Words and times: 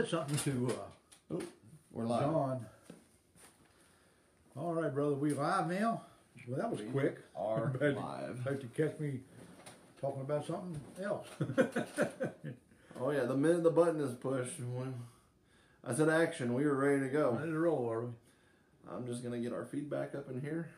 said 0.00 0.08
something 0.10 0.38
to 0.52 0.68
uh, 0.72 1.34
Oh, 1.34 1.42
we're 1.92 2.04
live. 2.06 2.20
John. 2.22 2.66
All 4.56 4.72
right, 4.74 4.92
brother, 4.92 5.14
we 5.14 5.32
live 5.32 5.68
now. 5.68 6.02
Well, 6.48 6.58
that 6.58 6.70
was 6.70 6.80
We 6.80 6.86
quick. 6.86 7.18
are 7.36 7.66
Bet- 7.80 7.96
live. 7.96 8.44
Bet 8.44 8.62
you 8.62 8.68
catch 8.76 8.98
me 8.98 9.20
talking 10.00 10.22
about 10.22 10.46
something 10.46 10.80
else. 11.02 11.26
Oh 13.02 13.12
yeah, 13.12 13.24
the 13.24 13.34
minute 13.36 13.62
the 13.62 13.70
button 13.70 13.98
is 14.02 14.12
pushed, 14.14 14.60
when 14.60 14.92
I 15.82 15.94
said 15.94 16.10
action, 16.10 16.52
we 16.52 16.66
were 16.66 16.74
ready 16.74 17.00
to 17.00 17.08
go. 17.08 17.30
Ready 17.30 17.50
to 17.52 17.58
roll, 17.58 17.90
are 17.90 18.02
we? 18.02 18.08
I'm 18.92 19.06
just 19.06 19.22
gonna 19.24 19.38
get 19.38 19.54
our 19.54 19.64
feedback 19.64 20.14
up 20.14 20.28
in 20.28 20.38
here. 20.42 20.68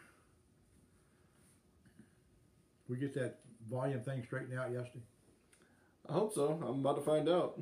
We 2.88 2.96
get 2.98 3.12
that 3.14 3.40
volume 3.68 4.02
thing 4.02 4.22
straightened 4.24 4.56
out 4.56 4.70
yesterday. 4.70 5.02
I 6.08 6.12
hope 6.12 6.32
so. 6.32 6.60
I'm 6.64 6.78
about 6.78 6.94
to 6.96 7.02
find 7.02 7.28
out. 7.28 7.60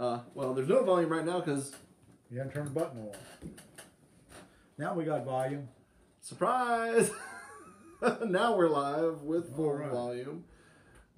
Uh, 0.00 0.20
well, 0.34 0.54
there's 0.54 0.66
no 0.68 0.82
volume 0.82 1.12
right 1.12 1.26
now 1.26 1.40
because 1.40 1.72
You 2.30 2.38
haven't 2.38 2.54
turned 2.54 2.68
the 2.68 2.70
button 2.70 3.00
on. 3.00 3.50
Now 4.78 4.94
we 4.94 5.04
got 5.04 5.26
volume. 5.26 5.68
surprise. 6.22 7.10
now 8.24 8.56
we're 8.56 8.70
live 8.70 9.20
with 9.20 9.54
full 9.54 9.74
right. 9.74 9.90
volume. 9.90 10.44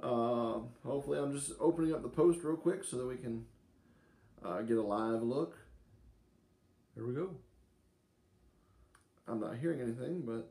Uh, 0.02 0.58
hopefully, 0.84 1.20
I'm 1.20 1.32
just 1.32 1.52
opening 1.60 1.94
up 1.94 2.02
the 2.02 2.08
post 2.08 2.40
real 2.42 2.56
quick 2.56 2.82
so 2.82 2.96
that 2.96 3.06
we 3.06 3.16
can 3.16 3.44
uh, 4.44 4.62
get 4.62 4.76
a 4.76 4.82
live 4.82 5.22
look. 5.22 5.56
There 6.96 7.06
we 7.06 7.14
go. 7.14 7.30
I'm 9.28 9.38
not 9.38 9.58
hearing 9.58 9.80
anything, 9.80 10.22
but 10.26 10.50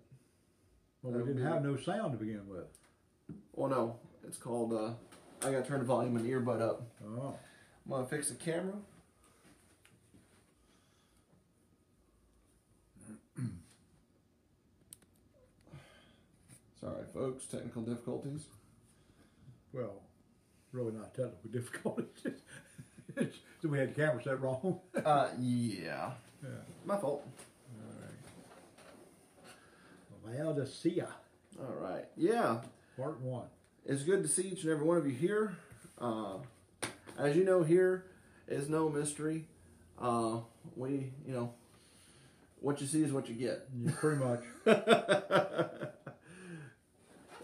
Well, 1.01 1.19
we 1.19 1.33
didn't 1.33 1.45
have 1.45 1.65
no 1.65 1.75
sound 1.75 2.13
to 2.13 2.17
begin 2.17 2.47
with. 2.47 2.67
well, 3.51 3.69
no, 3.69 3.99
it's 4.25 4.37
called. 4.37 4.71
Uh, 4.71 4.93
I 5.45 5.51
gotta 5.51 5.63
turn 5.63 5.79
the 5.79 5.85
volume 5.85 6.15
and 6.15 6.25
earbud 6.25 6.61
up. 6.61 6.83
Oh, 7.05 7.35
I'm 7.91 7.97
gonna 7.97 8.07
fix 8.07 8.29
the 8.29 8.35
camera. 8.35 8.75
Sorry, 16.79 17.03
folks, 17.13 17.45
technical 17.45 17.83
difficulties. 17.83 18.45
well, 19.71 20.01
really 20.71 20.93
not 20.93 21.13
technical 21.13 21.49
difficulties. 21.51 22.07
so 23.61 23.67
we 23.69 23.77
had 23.77 23.93
the 23.93 24.01
camera 24.01 24.23
set 24.23 24.41
wrong. 24.41 24.79
Uh, 25.05 25.29
yeah, 25.39 26.11
yeah. 26.43 26.49
my 26.85 26.97
fault. 26.97 27.27
Laodicea, 30.25 31.07
All 31.59 31.73
right, 31.81 32.05
yeah, 32.15 32.59
part 32.95 33.19
one. 33.19 33.47
it's 33.85 34.03
good 34.03 34.21
to 34.21 34.29
see 34.29 34.43
each 34.43 34.63
and 34.63 34.71
every 34.71 34.85
one 34.85 34.97
of 34.97 35.05
you 35.05 35.11
here. 35.11 35.57
Uh, 35.99 36.35
as 37.17 37.35
you 37.35 37.43
know, 37.43 37.63
here 37.63 38.05
is 38.47 38.69
no 38.69 38.89
mystery. 38.89 39.45
Uh, 39.99 40.39
we, 40.75 41.11
you 41.25 41.33
know, 41.33 41.53
what 42.59 42.81
you 42.81 42.87
see 42.87 43.03
is 43.03 43.11
what 43.11 43.29
you 43.29 43.35
get. 43.35 43.67
Yeah, 43.77 43.91
pretty 43.99 44.23
much. 44.23 44.43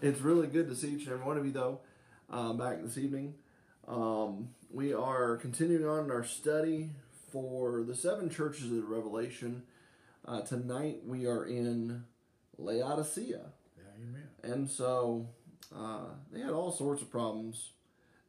It's 0.00 0.20
really 0.20 0.46
good 0.46 0.68
to 0.68 0.76
see 0.76 0.90
each 0.90 1.04
and 1.04 1.14
every 1.14 1.26
one 1.26 1.38
of 1.38 1.44
you, 1.44 1.50
though, 1.50 1.80
uh, 2.30 2.52
back 2.52 2.82
this 2.82 2.98
evening. 2.98 3.34
Um, 3.88 4.50
we 4.70 4.92
are 4.92 5.36
continuing 5.36 5.86
on 5.88 6.04
in 6.04 6.10
our 6.10 6.24
study 6.24 6.90
for 7.32 7.82
the 7.82 7.96
seven 7.96 8.30
churches 8.30 8.66
of 8.66 8.76
the 8.76 8.82
Revelation. 8.82 9.64
Uh, 10.24 10.42
tonight 10.42 11.00
we 11.04 11.26
are 11.26 11.44
in 11.44 12.04
Laodicea. 12.58 13.40
Yeah, 13.76 13.82
amen. 13.96 14.28
And 14.44 14.70
so 14.70 15.26
uh, 15.76 16.04
they 16.32 16.40
had 16.40 16.50
all 16.50 16.70
sorts 16.70 17.02
of 17.02 17.10
problems. 17.10 17.70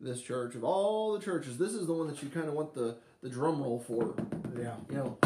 This 0.01 0.21
church, 0.21 0.55
of 0.55 0.63
all 0.63 1.13
the 1.13 1.23
churches, 1.23 1.57
this 1.57 1.73
is 1.73 1.85
the 1.85 1.93
one 1.93 2.07
that 2.07 2.23
you 2.23 2.29
kind 2.29 2.47
of 2.47 2.53
want 2.53 2.73
the, 2.73 2.97
the 3.21 3.29
drum 3.29 3.61
roll 3.61 3.79
for. 3.79 4.15
Yeah. 4.57 4.75
You 4.89 4.95
know, 4.95 5.17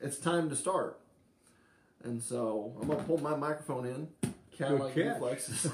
it's 0.00 0.18
time 0.18 0.50
to 0.50 0.56
start. 0.56 1.00
And 2.04 2.22
so 2.22 2.74
I'm 2.80 2.86
going 2.86 2.98
to 2.98 3.04
pull 3.04 3.18
my 3.18 3.36
microphone 3.36 3.86
in, 3.86 4.08
like 4.58 4.96
reflexes. 4.96 5.66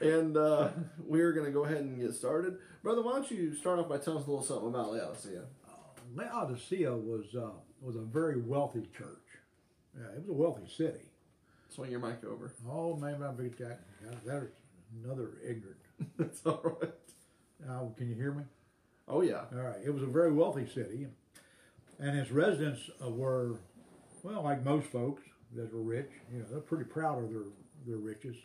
and 0.00 0.36
uh, 0.36 0.68
we're 1.04 1.32
going 1.32 1.46
to 1.46 1.52
go 1.52 1.64
ahead 1.64 1.78
and 1.78 2.00
get 2.00 2.14
started. 2.14 2.58
Brother, 2.82 3.02
why 3.02 3.12
don't 3.12 3.30
you 3.30 3.54
start 3.54 3.78
off 3.78 3.88
by 3.88 3.98
telling 3.98 4.20
us 4.20 4.26
a 4.26 4.30
little 4.30 4.44
something 4.44 4.68
about 4.68 4.92
Laodicea? 4.92 5.42
Laodicea 6.14 6.94
was 6.94 7.34
uh, 7.34 7.50
was 7.80 7.96
a 7.96 8.00
very 8.00 8.40
wealthy 8.40 8.88
church. 8.96 9.08
Yeah, 9.96 10.16
it 10.16 10.20
was 10.20 10.28
a 10.28 10.32
wealthy 10.32 10.68
city. 10.68 11.06
Swing 11.68 11.90
your 11.90 12.00
mic 12.00 12.24
over. 12.24 12.52
Oh 12.68 12.96
man, 12.96 13.22
I 13.22 13.32
beat 13.32 13.58
that. 13.58 13.80
Yeah, 14.04 14.14
There's 14.24 14.50
another 15.02 15.38
ignorant. 15.42 15.78
That's 16.18 16.44
all 16.46 16.78
right. 16.80 16.90
Uh, 17.68 17.88
can 17.96 18.08
you 18.08 18.14
hear 18.14 18.32
me? 18.32 18.44
Oh, 19.08 19.20
yeah. 19.20 19.42
All 19.52 19.62
right. 19.62 19.80
It 19.84 19.92
was 19.92 20.02
a 20.02 20.06
very 20.06 20.32
wealthy 20.32 20.66
city, 20.66 21.06
and 21.98 22.18
its 22.18 22.30
residents 22.30 22.90
uh, 23.04 23.08
were, 23.08 23.56
well, 24.22 24.42
like 24.42 24.64
most 24.64 24.86
folks 24.88 25.22
that 25.54 25.72
were 25.72 25.82
rich. 25.82 26.10
You 26.32 26.40
know, 26.40 26.44
they're 26.50 26.60
pretty 26.60 26.84
proud 26.84 27.22
of 27.22 27.30
their 27.30 27.42
their 27.86 27.96
riches. 27.98 28.36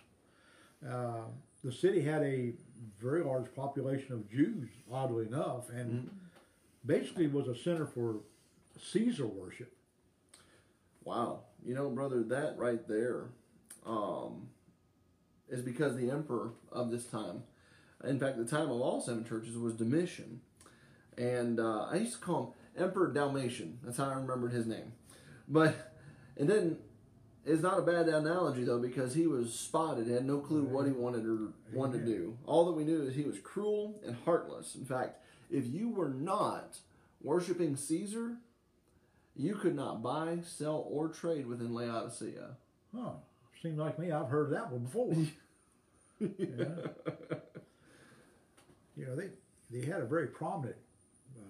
Uh, 0.87 1.25
the 1.63 1.71
city 1.71 2.01
had 2.01 2.21
a 2.23 2.53
very 3.01 3.23
large 3.23 3.53
population 3.55 4.13
of 4.13 4.29
Jews, 4.29 4.69
oddly 4.91 5.25
enough, 5.25 5.69
and 5.69 6.09
basically 6.85 7.27
was 7.27 7.47
a 7.47 7.55
center 7.55 7.85
for 7.85 8.17
Caesar 8.91 9.27
worship. 9.27 9.73
Wow. 11.03 11.41
You 11.65 11.75
know, 11.75 11.89
brother, 11.89 12.23
that 12.23 12.57
right 12.57 12.87
there 12.87 13.25
um, 13.85 14.26
is 15.57 15.63
because 15.63 15.95
the 15.95 16.11
emperor 16.11 16.51
of 16.71 16.91
this 16.91 17.05
time, 17.05 17.43
in 18.03 18.19
fact, 18.19 18.37
the 18.37 18.45
time 18.45 18.69
of 18.69 18.79
all 18.79 19.01
seven 19.01 19.25
churches 19.25 19.57
was 19.57 19.73
Domitian. 19.73 20.41
And 21.17 21.59
uh, 21.59 21.87
I 21.91 21.95
used 21.95 22.13
to 22.13 22.19
call 22.19 22.55
him 22.75 22.83
Emperor 22.83 23.11
Dalmatian. 23.11 23.79
That's 23.83 23.97
how 23.97 24.05
I 24.05 24.13
remembered 24.13 24.51
his 24.51 24.67
name. 24.67 24.93
But 25.47 25.93
it 26.35 26.47
didn't. 26.47 26.79
It's 27.45 27.63
not 27.63 27.79
a 27.79 27.81
bad 27.81 28.09
analogy 28.09 28.65
though 28.65 28.79
because 28.79 29.13
he 29.15 29.25
was 29.25 29.53
spotted, 29.53 30.07
had 30.07 30.25
no 30.25 30.39
clue 30.39 30.63
what 30.63 30.85
he 30.85 30.91
wanted 30.91 31.25
or 31.25 31.53
wanted 31.73 31.99
to 31.99 32.05
do. 32.05 32.37
All 32.45 32.65
that 32.65 32.73
we 32.73 32.83
knew 32.83 33.03
is 33.03 33.15
he 33.15 33.23
was 33.23 33.39
cruel 33.39 34.01
and 34.05 34.17
heartless. 34.25 34.75
In 34.75 34.83
fact, 34.83 35.21
if 35.49 35.65
you 35.65 35.89
were 35.89 36.09
not 36.09 36.77
worshiping 37.21 37.77
Caesar, 37.77 38.35
you 39.33 39.55
could 39.55 39.75
not 39.75 40.03
buy, 40.03 40.39
sell, 40.43 40.85
or 40.89 41.07
trade 41.07 41.47
within 41.47 41.73
Laodicea. 41.73 42.57
Huh. 42.93 43.11
Seems 43.61 43.79
like 43.79 43.97
me, 43.97 44.11
I've 44.11 44.29
heard 44.29 44.51
that 44.51 44.71
one 44.71 44.81
before. 44.81 45.13
yeah. 46.19 46.65
You 48.95 49.05
know, 49.05 49.15
they 49.15 49.29
they 49.69 49.85
had 49.85 50.01
a 50.01 50.05
very 50.05 50.27
prominent 50.27 50.77
uh, 51.37 51.41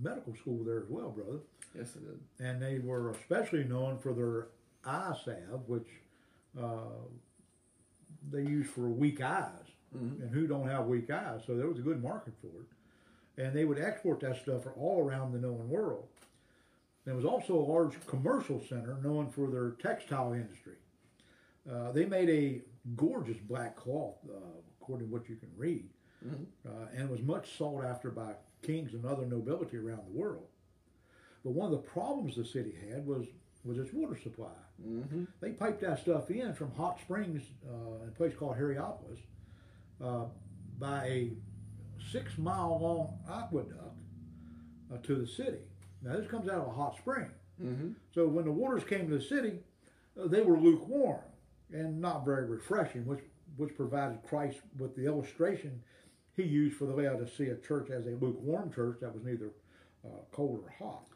medical 0.00 0.34
school 0.36 0.64
there 0.64 0.80
as 0.80 0.88
well, 0.88 1.10
brother. 1.10 1.40
Yes, 1.76 1.94
it 1.96 2.02
did. 2.06 2.46
And 2.46 2.62
they 2.62 2.78
were 2.78 3.10
especially 3.10 3.64
known 3.64 3.98
for 3.98 4.12
their 4.14 4.48
eye 4.84 5.14
salve, 5.24 5.68
which 5.68 5.88
uh, 6.58 7.04
they 8.30 8.42
use 8.42 8.66
for 8.68 8.88
weak 8.88 9.20
eyes. 9.20 9.50
And 9.94 10.30
who 10.30 10.46
don't 10.46 10.68
have 10.68 10.86
weak 10.86 11.10
eyes? 11.10 11.40
So 11.46 11.56
there 11.56 11.66
was 11.66 11.78
a 11.78 11.82
good 11.82 12.02
market 12.02 12.34
for 12.42 12.48
it. 12.60 13.42
And 13.42 13.54
they 13.54 13.64
would 13.64 13.78
export 13.78 14.20
that 14.20 14.36
stuff 14.36 14.64
for 14.64 14.72
all 14.72 15.02
around 15.02 15.32
the 15.32 15.38
known 15.38 15.68
world. 15.68 16.08
There 17.04 17.14
was 17.14 17.24
also 17.24 17.54
a 17.54 17.64
large 17.72 17.94
commercial 18.06 18.60
center 18.68 18.98
known 19.02 19.30
for 19.30 19.48
their 19.48 19.70
textile 19.70 20.34
industry. 20.34 20.74
Uh, 21.70 21.92
they 21.92 22.06
made 22.06 22.30
a 22.30 22.62
gorgeous 22.96 23.36
black 23.38 23.76
cloth, 23.76 24.16
uh, 24.28 24.38
according 24.80 25.08
to 25.08 25.12
what 25.12 25.28
you 25.28 25.36
can 25.36 25.50
read, 25.56 25.88
uh, 26.66 26.70
and 26.96 27.08
was 27.08 27.22
much 27.22 27.56
sought 27.56 27.84
after 27.84 28.10
by 28.10 28.32
kings 28.62 28.94
and 28.94 29.04
other 29.04 29.26
nobility 29.26 29.76
around 29.76 30.02
the 30.06 30.18
world. 30.18 30.46
But 31.44 31.52
one 31.52 31.66
of 31.66 31.72
the 31.72 31.88
problems 31.88 32.36
the 32.36 32.44
city 32.44 32.74
had 32.90 33.06
was 33.06 33.26
was 33.64 33.78
its 33.78 33.92
water 33.92 34.16
supply. 34.16 34.56
Mm-hmm. 34.86 35.24
They 35.40 35.50
piped 35.50 35.80
that 35.82 36.00
stuff 36.00 36.30
in 36.30 36.54
from 36.54 36.72
hot 36.72 37.00
springs 37.00 37.42
uh, 37.68 38.02
in 38.02 38.08
a 38.08 38.12
place 38.12 38.32
called 38.34 38.56
Hierapolis 38.56 39.18
uh, 40.02 40.24
by 40.78 41.04
a 41.04 41.32
six 42.10 42.38
mile 42.38 42.78
long 42.80 43.18
aqueduct 43.30 43.96
uh, 44.92 44.96
to 45.02 45.16
the 45.16 45.26
city. 45.26 45.58
Now, 46.02 46.16
this 46.16 46.28
comes 46.28 46.48
out 46.48 46.60
of 46.60 46.68
a 46.68 46.70
hot 46.70 46.96
spring. 46.96 47.30
Mm-hmm. 47.62 47.90
So 48.14 48.26
when 48.28 48.44
the 48.44 48.52
waters 48.52 48.84
came 48.84 49.08
to 49.08 49.18
the 49.18 49.22
city, 49.22 49.58
uh, 50.18 50.28
they 50.28 50.40
were 50.40 50.58
lukewarm 50.58 51.20
and 51.72 52.00
not 52.00 52.24
very 52.24 52.46
refreshing, 52.46 53.06
which 53.06 53.20
which 53.56 53.74
provided 53.76 54.22
Christ 54.28 54.58
with 54.78 54.94
the 54.94 55.06
illustration 55.06 55.82
he 56.36 56.44
used 56.44 56.76
for 56.76 56.84
the 56.84 56.94
Laodicea 56.94 57.56
church 57.56 57.90
as 57.90 58.06
a 58.06 58.10
lukewarm 58.10 58.72
church 58.72 58.98
that 59.00 59.12
was 59.12 59.24
neither 59.24 59.50
uh, 60.04 60.20
cold 60.30 60.64
or 60.64 60.70
hot. 60.78 61.06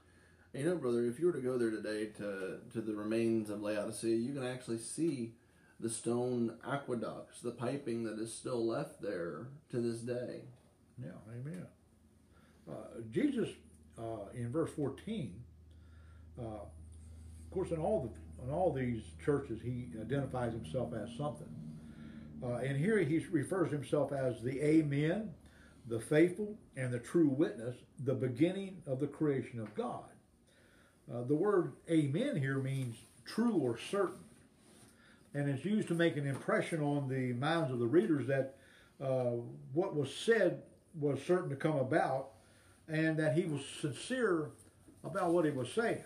You 0.52 0.64
know, 0.64 0.76
brother, 0.76 1.06
if 1.06 1.20
you 1.20 1.26
were 1.26 1.32
to 1.32 1.40
go 1.40 1.56
there 1.56 1.70
today 1.70 2.06
to 2.18 2.58
to 2.72 2.80
the 2.80 2.94
remains 2.94 3.50
of 3.50 3.62
Laodicea, 3.62 4.16
you 4.16 4.34
can 4.34 4.44
actually 4.46 4.78
see 4.78 5.34
the 5.80 5.90
stone 5.90 6.54
aqueducts, 6.66 7.40
the 7.40 7.50
piping 7.50 8.04
that 8.04 8.18
is 8.18 8.32
still 8.32 8.64
left 8.64 9.02
there 9.02 9.48
to 9.70 9.80
this 9.80 10.00
day. 10.00 10.42
Yeah, 11.02 11.10
amen. 11.28 11.66
Uh, 12.70 13.00
Jesus, 13.10 13.48
uh, 13.98 14.28
in 14.34 14.52
verse 14.52 14.70
14, 14.76 15.34
uh, 16.38 16.42
course, 17.52 17.70
in 17.70 17.78
all 17.78 18.02
the 18.02 18.44
in 18.44 18.52
all 18.52 18.72
these 18.72 19.02
churches, 19.24 19.60
he 19.62 19.86
identifies 20.00 20.52
himself 20.52 20.92
as 20.94 21.08
something. 21.16 21.48
Uh, 22.42 22.56
and 22.56 22.76
here 22.76 22.98
he 22.98 23.18
refers 23.30 23.70
himself 23.70 24.12
as 24.12 24.42
the 24.42 24.60
Amen, 24.60 25.30
the 25.86 26.00
faithful 26.00 26.58
and 26.76 26.92
the 26.92 26.98
true 26.98 27.28
witness, 27.28 27.76
the 28.04 28.14
beginning 28.14 28.78
of 28.86 28.98
the 28.98 29.06
creation 29.06 29.60
of 29.60 29.72
God. 29.76 30.04
Uh, 31.12 31.22
the 31.22 31.34
word 31.34 31.72
amen 31.90 32.36
here 32.36 32.58
means 32.58 32.96
true 33.24 33.54
or 33.54 33.78
certain. 33.78 34.24
And 35.34 35.48
it's 35.48 35.64
used 35.64 35.88
to 35.88 35.94
make 35.94 36.16
an 36.16 36.26
impression 36.26 36.80
on 36.80 37.08
the 37.08 37.32
minds 37.34 37.70
of 37.72 37.78
the 37.78 37.86
readers 37.86 38.26
that 38.26 38.56
uh, 39.02 39.36
what 39.72 39.94
was 39.94 40.14
said 40.14 40.62
was 40.98 41.20
certain 41.22 41.50
to 41.50 41.56
come 41.56 41.76
about 41.76 42.30
and 42.88 43.16
that 43.18 43.36
he 43.36 43.44
was 43.44 43.62
sincere 43.80 44.50
about 45.04 45.32
what 45.32 45.44
he 45.44 45.50
was 45.50 45.70
saying. 45.72 46.04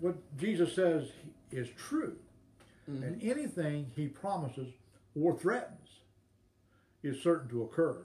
What 0.00 0.16
Jesus 0.36 0.74
says 0.74 1.04
is 1.50 1.68
true. 1.76 2.16
And 2.86 3.20
anything 3.22 3.90
he 3.96 4.06
promises 4.06 4.68
or 5.20 5.36
threatens 5.36 5.88
is 7.02 7.20
certain 7.20 7.48
to 7.48 7.62
occur. 7.62 7.98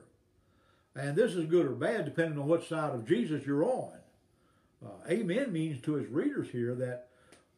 And 0.96 1.16
this 1.16 1.36
is 1.36 1.46
good 1.46 1.66
or 1.66 1.72
bad 1.72 2.06
depending 2.06 2.40
on 2.40 2.48
what 2.48 2.68
side 2.68 2.94
of 2.94 3.08
Jesus 3.08 3.46
you're 3.46 3.64
on. 3.64 3.94
Uh, 4.84 4.90
amen 5.10 5.54
means 5.54 5.82
to 5.82 5.94
his 5.94 6.10
readers 6.10 6.50
here 6.50 6.74
that 6.76 7.10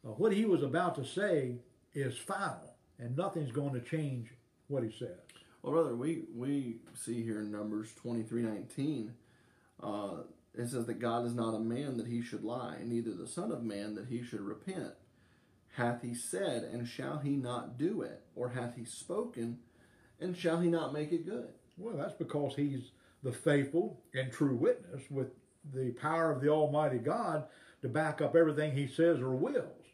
uh, 0.06 0.10
what 0.10 0.32
he 0.32 0.44
was 0.44 0.62
about 0.62 0.94
to 0.96 1.04
say 1.04 1.56
is 1.94 2.18
final 2.18 2.74
and 2.98 3.16
nothing's 3.16 3.52
going 3.52 3.72
to 3.72 3.80
change 3.80 4.28
what 4.68 4.82
he 4.82 4.90
says. 4.90 5.16
Well, 5.62 5.72
brother, 5.72 5.96
we 5.96 6.24
we 6.34 6.76
see 6.94 7.22
here 7.22 7.40
in 7.40 7.50
Numbers 7.50 7.88
twenty 7.96 8.22
three 8.22 8.42
nineteen, 8.42 9.14
uh, 9.82 10.18
it 10.56 10.68
says 10.68 10.86
that 10.86 11.00
God 11.00 11.26
is 11.26 11.34
not 11.34 11.54
a 11.54 11.60
man 11.60 11.96
that 11.96 12.06
he 12.06 12.22
should 12.22 12.44
lie, 12.44 12.78
neither 12.84 13.12
the 13.12 13.26
Son 13.26 13.50
of 13.50 13.62
Man 13.62 13.94
that 13.96 14.06
he 14.06 14.22
should 14.22 14.40
repent. 14.40 14.92
Hath 15.76 16.02
he 16.02 16.14
said, 16.14 16.62
and 16.62 16.86
shall 16.86 17.18
he 17.18 17.30
not 17.30 17.76
do 17.76 18.02
it? 18.02 18.22
Or 18.36 18.50
hath 18.50 18.76
he 18.76 18.84
spoken, 18.84 19.58
and 20.20 20.36
shall 20.36 20.60
he 20.60 20.68
not 20.68 20.92
make 20.92 21.10
it 21.10 21.26
good? 21.26 21.48
Well, 21.76 21.96
that's 21.96 22.12
because 22.12 22.54
he's 22.54 22.92
the 23.24 23.32
faithful 23.32 24.00
and 24.14 24.30
true 24.30 24.54
witness 24.54 25.02
with 25.10 25.32
the 25.72 25.90
power 25.92 26.30
of 26.30 26.40
the 26.40 26.48
Almighty 26.48 26.98
God 26.98 27.44
to 27.82 27.88
back 27.88 28.20
up 28.20 28.36
everything 28.36 28.72
he 28.72 28.86
says 28.86 29.20
or 29.20 29.34
wills. 29.34 29.86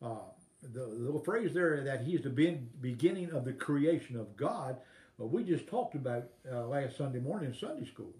Uh, 0.00 0.30
the, 0.62 1.12
the 1.12 1.22
phrase 1.24 1.52
there 1.52 1.82
that 1.82 2.02
he's 2.02 2.22
the 2.22 2.58
beginning 2.80 3.32
of 3.32 3.44
the 3.44 3.52
creation 3.52 4.16
of 4.16 4.36
God, 4.36 4.76
uh, 5.20 5.24
we 5.24 5.42
just 5.42 5.66
talked 5.66 5.96
about 5.96 6.24
uh, 6.50 6.66
last 6.66 6.96
Sunday 6.96 7.18
morning 7.18 7.50
in 7.50 7.54
Sunday 7.56 7.86
school. 7.86 8.14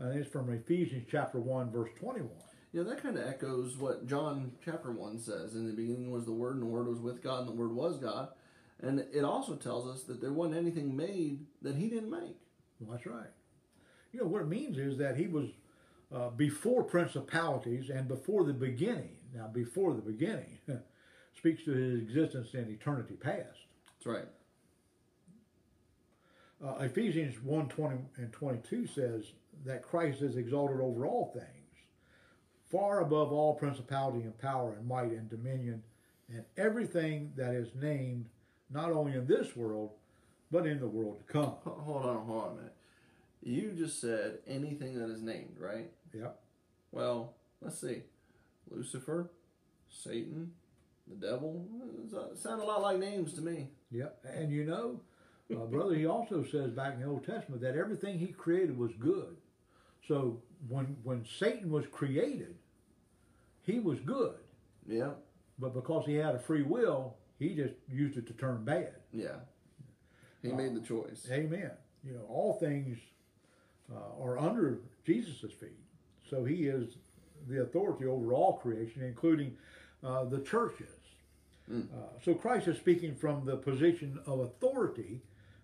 And 0.00 0.18
it's 0.18 0.30
from 0.30 0.50
Ephesians 0.50 1.06
chapter 1.10 1.38
1, 1.38 1.70
verse 1.70 1.90
21. 2.00 2.30
Yeah, 2.72 2.84
that 2.84 3.02
kind 3.02 3.18
of 3.18 3.28
echoes 3.28 3.76
what 3.76 4.06
John 4.06 4.52
chapter 4.64 4.90
1 4.90 5.18
says. 5.18 5.54
In 5.54 5.66
the 5.66 5.74
beginning 5.74 6.10
was 6.10 6.24
the 6.24 6.32
Word, 6.32 6.54
and 6.54 6.62
the 6.62 6.66
Word 6.66 6.88
was 6.88 7.00
with 7.00 7.22
God, 7.22 7.40
and 7.40 7.48
the 7.48 7.60
Word 7.60 7.72
was 7.72 7.98
God. 7.98 8.28
And 8.80 9.04
it 9.12 9.24
also 9.24 9.56
tells 9.56 9.86
us 9.86 10.04
that 10.04 10.22
there 10.22 10.32
wasn't 10.32 10.56
anything 10.56 10.96
made 10.96 11.44
that 11.60 11.76
he 11.76 11.88
didn't 11.88 12.10
make. 12.10 12.36
Well, 12.80 12.92
that's 12.92 13.04
right. 13.04 13.28
You 14.12 14.20
know, 14.20 14.26
what 14.26 14.40
it 14.40 14.48
means 14.48 14.78
is 14.78 14.96
that 14.98 15.18
he 15.18 15.26
was 15.26 15.50
uh, 16.14 16.30
before 16.30 16.82
principalities 16.82 17.90
and 17.90 18.08
before 18.08 18.44
the 18.44 18.54
beginning. 18.54 19.16
Now, 19.34 19.48
before 19.48 19.92
the 19.92 20.00
beginning 20.00 20.58
speaks 21.36 21.62
to 21.64 21.72
his 21.72 22.00
existence 22.00 22.54
in 22.54 22.70
eternity 22.70 23.14
past. 23.14 23.58
That's 23.98 24.06
right. 24.06 24.28
Uh, 26.64 26.84
Ephesians 26.84 27.42
1 27.42 27.68
20 27.68 27.98
and 28.16 28.32
22 28.32 28.86
says 28.86 29.32
that 29.64 29.82
Christ 29.82 30.22
is 30.22 30.36
exalted 30.36 30.80
over 30.80 31.06
all 31.06 31.30
things, 31.34 31.46
far 32.70 33.00
above 33.00 33.32
all 33.32 33.54
principality 33.54 34.20
and 34.20 34.36
power 34.38 34.74
and 34.74 34.86
might 34.86 35.10
and 35.10 35.28
dominion, 35.28 35.82
and 36.28 36.44
everything 36.56 37.32
that 37.36 37.52
is 37.54 37.74
named, 37.74 38.26
not 38.70 38.92
only 38.92 39.12
in 39.14 39.26
this 39.26 39.56
world, 39.56 39.90
but 40.50 40.66
in 40.66 40.80
the 40.80 40.86
world 40.86 41.18
to 41.18 41.32
come. 41.32 41.54
Hold 41.64 42.06
on, 42.06 42.26
hold 42.26 42.44
on 42.44 42.52
a 42.52 42.54
minute. 42.56 42.74
You 43.42 43.72
just 43.76 44.00
said 44.00 44.38
anything 44.46 44.98
that 44.98 45.10
is 45.10 45.22
named, 45.22 45.56
right? 45.58 45.90
Yeah. 46.12 46.28
Well, 46.92 47.34
let's 47.60 47.80
see. 47.80 48.02
Lucifer, 48.70 49.30
Satan, 49.88 50.52
the 51.08 51.26
devil. 51.26 51.66
uh, 52.16 52.34
Sound 52.36 52.60
a 52.60 52.64
lot 52.64 52.82
like 52.82 52.98
names 52.98 53.32
to 53.34 53.40
me. 53.40 53.68
Yep. 53.90 54.24
And 54.24 54.52
you 54.52 54.64
know, 54.64 55.00
uh, 55.52 55.64
brother, 55.66 55.94
he 55.94 56.06
also 56.06 56.44
says 56.44 56.70
back 56.70 56.94
in 56.94 57.00
the 57.00 57.06
Old 57.06 57.24
Testament 57.24 57.62
that 57.62 57.76
everything 57.76 58.18
he 58.18 58.28
created 58.28 58.76
was 58.76 58.92
good. 58.98 59.36
So 60.10 60.42
when 60.68 60.96
when 61.04 61.24
Satan 61.38 61.70
was 61.70 61.86
created, 61.86 62.56
he 63.62 63.78
was 63.78 64.00
good. 64.00 64.34
Yeah, 64.88 65.10
But 65.60 65.72
because 65.72 66.04
he 66.04 66.14
had 66.16 66.34
a 66.34 66.38
free 66.40 66.62
will, 66.62 67.14
he 67.38 67.54
just 67.54 67.74
used 67.88 68.16
it 68.18 68.26
to 68.26 68.32
turn 68.32 68.64
bad. 68.64 68.94
yeah. 69.12 69.38
He 70.42 70.48
made 70.48 70.74
the 70.74 70.80
choice. 70.80 71.28
Amen. 71.30 71.70
You 72.02 72.14
know, 72.14 72.24
all 72.28 72.54
things 72.54 72.98
uh, 73.92 74.20
are 74.24 74.36
under 74.38 74.80
Jesus' 75.06 75.52
feet. 75.52 75.78
So 76.28 76.44
he 76.44 76.66
is 76.66 76.96
the 77.46 77.62
authority 77.62 78.06
over 78.06 78.32
all 78.32 78.54
creation, 78.54 79.02
including 79.04 79.56
uh, 80.02 80.24
the 80.24 80.40
churches. 80.40 80.88
Uh, 81.70 81.74
so 82.24 82.34
Christ 82.34 82.66
is 82.66 82.78
speaking 82.78 83.14
from 83.14 83.44
the 83.44 83.56
position 83.56 84.18
of 84.26 84.40
authority 84.40 85.20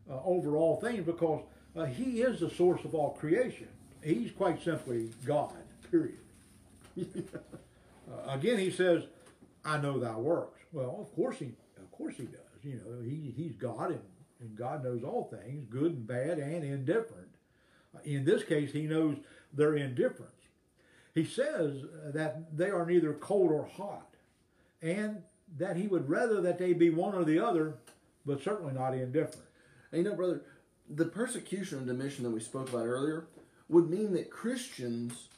uh, 0.09 0.23
over 0.25 0.57
all 0.57 0.77
things 0.81 1.05
because 1.05 1.43
uh, 1.75 1.87
he 1.87 2.21
is 2.21 2.39
the 2.39 2.51
source 2.51 2.85
of 2.85 2.95
all 2.95 3.11
creation. 3.15 3.69
He's 4.07 4.31
quite 4.31 4.63
simply 4.63 5.11
God, 5.25 5.53
period. 5.91 6.19
Uh, 8.09 8.31
again, 8.31 8.57
he 8.57 8.71
says, 8.71 9.03
"I 9.65 9.79
know 9.79 9.99
thy 9.99 10.15
works." 10.15 10.61
Well, 10.73 10.97
of 11.01 11.13
course 11.17 11.39
he, 11.41 11.47
of 11.77 11.91
course 11.91 12.15
he 12.17 12.23
does. 12.27 12.63
You 12.63 12.75
know, 12.75 13.03
he 13.03 13.35
he's 13.37 13.57
God, 13.57 13.91
and, 13.91 14.01
and 14.39 14.57
God 14.57 14.85
knows 14.85 15.03
all 15.03 15.25
things, 15.25 15.67
good 15.69 15.91
and 15.91 16.07
bad 16.07 16.39
and 16.39 16.63
indifferent. 16.63 17.27
Uh, 17.93 17.99
In 18.05 18.25
this 18.25 18.45
case, 18.45 18.71
he 18.71 18.83
knows 18.83 19.17
their 19.53 19.75
indifference. 19.75 20.31
He 21.17 21.25
says 21.25 21.83
uh, 21.83 22.13
that 22.13 22.57
they 22.57 22.71
are 22.71 22.87
neither 22.87 23.13
cold 23.15 23.51
or 23.51 23.65
hot, 23.65 24.15
and 24.81 25.25
that 25.59 25.77
he 25.77 25.89
would 25.89 26.09
rather 26.09 26.41
that 26.43 26.61
they 26.61 26.75
be 26.75 26.91
one 26.91 27.17
or 27.17 27.25
the 27.25 27.41
other, 27.41 27.75
but 28.25 28.41
certainly 28.41 28.73
not 28.73 28.95
indifferent. 28.95 29.49
And 29.91 30.05
you 30.05 30.11
know, 30.11 30.15
brother, 30.15 30.43
the 30.89 31.07
persecution 31.07 31.79
of 31.79 31.87
Domitian 31.87 32.23
that 32.23 32.31
we 32.31 32.39
spoke 32.39 32.69
about 32.69 32.87
earlier 32.87 33.27
would 33.69 33.91
mean 33.91 34.13
that 34.13 34.31
Christians 34.31 35.29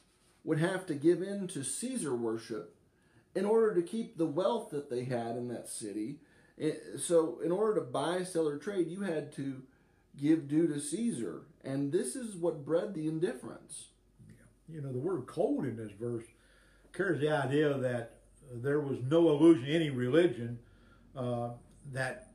would 0.43 0.59
have 0.59 0.85
to 0.87 0.93
give 0.93 1.21
in 1.21 1.47
to 1.47 1.63
Caesar 1.63 2.15
worship 2.15 2.75
in 3.35 3.45
order 3.45 3.73
to 3.75 3.81
keep 3.81 4.17
the 4.17 4.25
wealth 4.25 4.69
that 4.71 4.89
they 4.89 5.03
had 5.03 5.35
in 5.35 5.47
that 5.49 5.67
city. 5.67 6.17
Eh, 6.59 6.73
So, 6.97 7.39
in 7.43 7.51
order 7.51 7.75
to 7.75 7.85
buy, 7.85 8.23
sell, 8.23 8.47
or 8.47 8.57
trade, 8.57 8.87
you 8.87 9.01
had 9.01 9.31
to 9.33 9.61
give 10.17 10.47
due 10.47 10.67
to 10.67 10.79
Caesar. 10.79 11.43
And 11.63 11.91
this 11.91 12.15
is 12.15 12.35
what 12.35 12.65
bred 12.65 12.93
the 12.93 13.07
indifference. 13.07 13.87
You 14.67 14.81
know, 14.81 14.91
the 14.91 14.99
word 14.99 15.25
cold 15.25 15.65
in 15.65 15.77
this 15.77 15.91
verse 15.91 16.25
carries 16.93 17.21
the 17.21 17.31
idea 17.31 17.77
that 17.77 18.17
there 18.51 18.79
was 18.79 18.99
no 19.01 19.29
illusion 19.29 19.69
any 19.69 19.89
religion, 19.89 20.59
uh, 21.15 21.49
that 21.91 22.27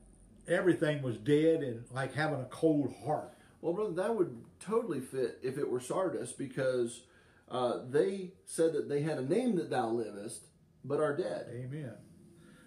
everything 0.48 1.02
was 1.02 1.16
dead 1.16 1.62
and 1.62 1.84
like 1.92 2.14
having 2.14 2.40
a 2.40 2.44
cold 2.46 2.94
heart. 3.04 3.32
Well, 3.60 3.72
brother, 3.72 3.94
that 3.94 4.14
would 4.14 4.36
totally 4.64 5.00
fit 5.00 5.38
if 5.42 5.58
it 5.58 5.68
were 5.68 5.80
Sardis 5.80 6.32
because 6.32 7.02
uh, 7.50 7.78
they 7.88 8.32
said 8.46 8.72
that 8.72 8.88
they 8.88 9.02
had 9.02 9.18
a 9.18 9.24
name 9.24 9.56
that 9.56 9.70
thou 9.70 9.90
livest, 9.90 10.46
but 10.84 11.00
are 11.00 11.16
dead. 11.16 11.46
Amen. 11.52 11.92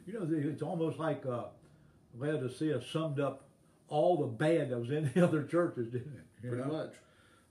You 0.06 0.14
know, 0.14 0.28
it's 0.32 0.62
almost 0.62 1.00
like 1.00 1.26
uh, 1.26 1.46
Laodicea 2.18 2.82
summed 2.92 3.20
up 3.20 3.50
all 3.90 4.18
the 4.18 4.28
bad 4.28 4.70
that 4.70 4.80
was 4.80 4.92
in 4.92 5.12
the 5.14 5.24
other 5.28 5.44
churches, 5.44 5.88
didn't 5.88 6.14
it? 6.14 6.26
You 6.44 6.50
Pretty 6.50 6.64
know? 6.64 6.72
much. 6.72 6.94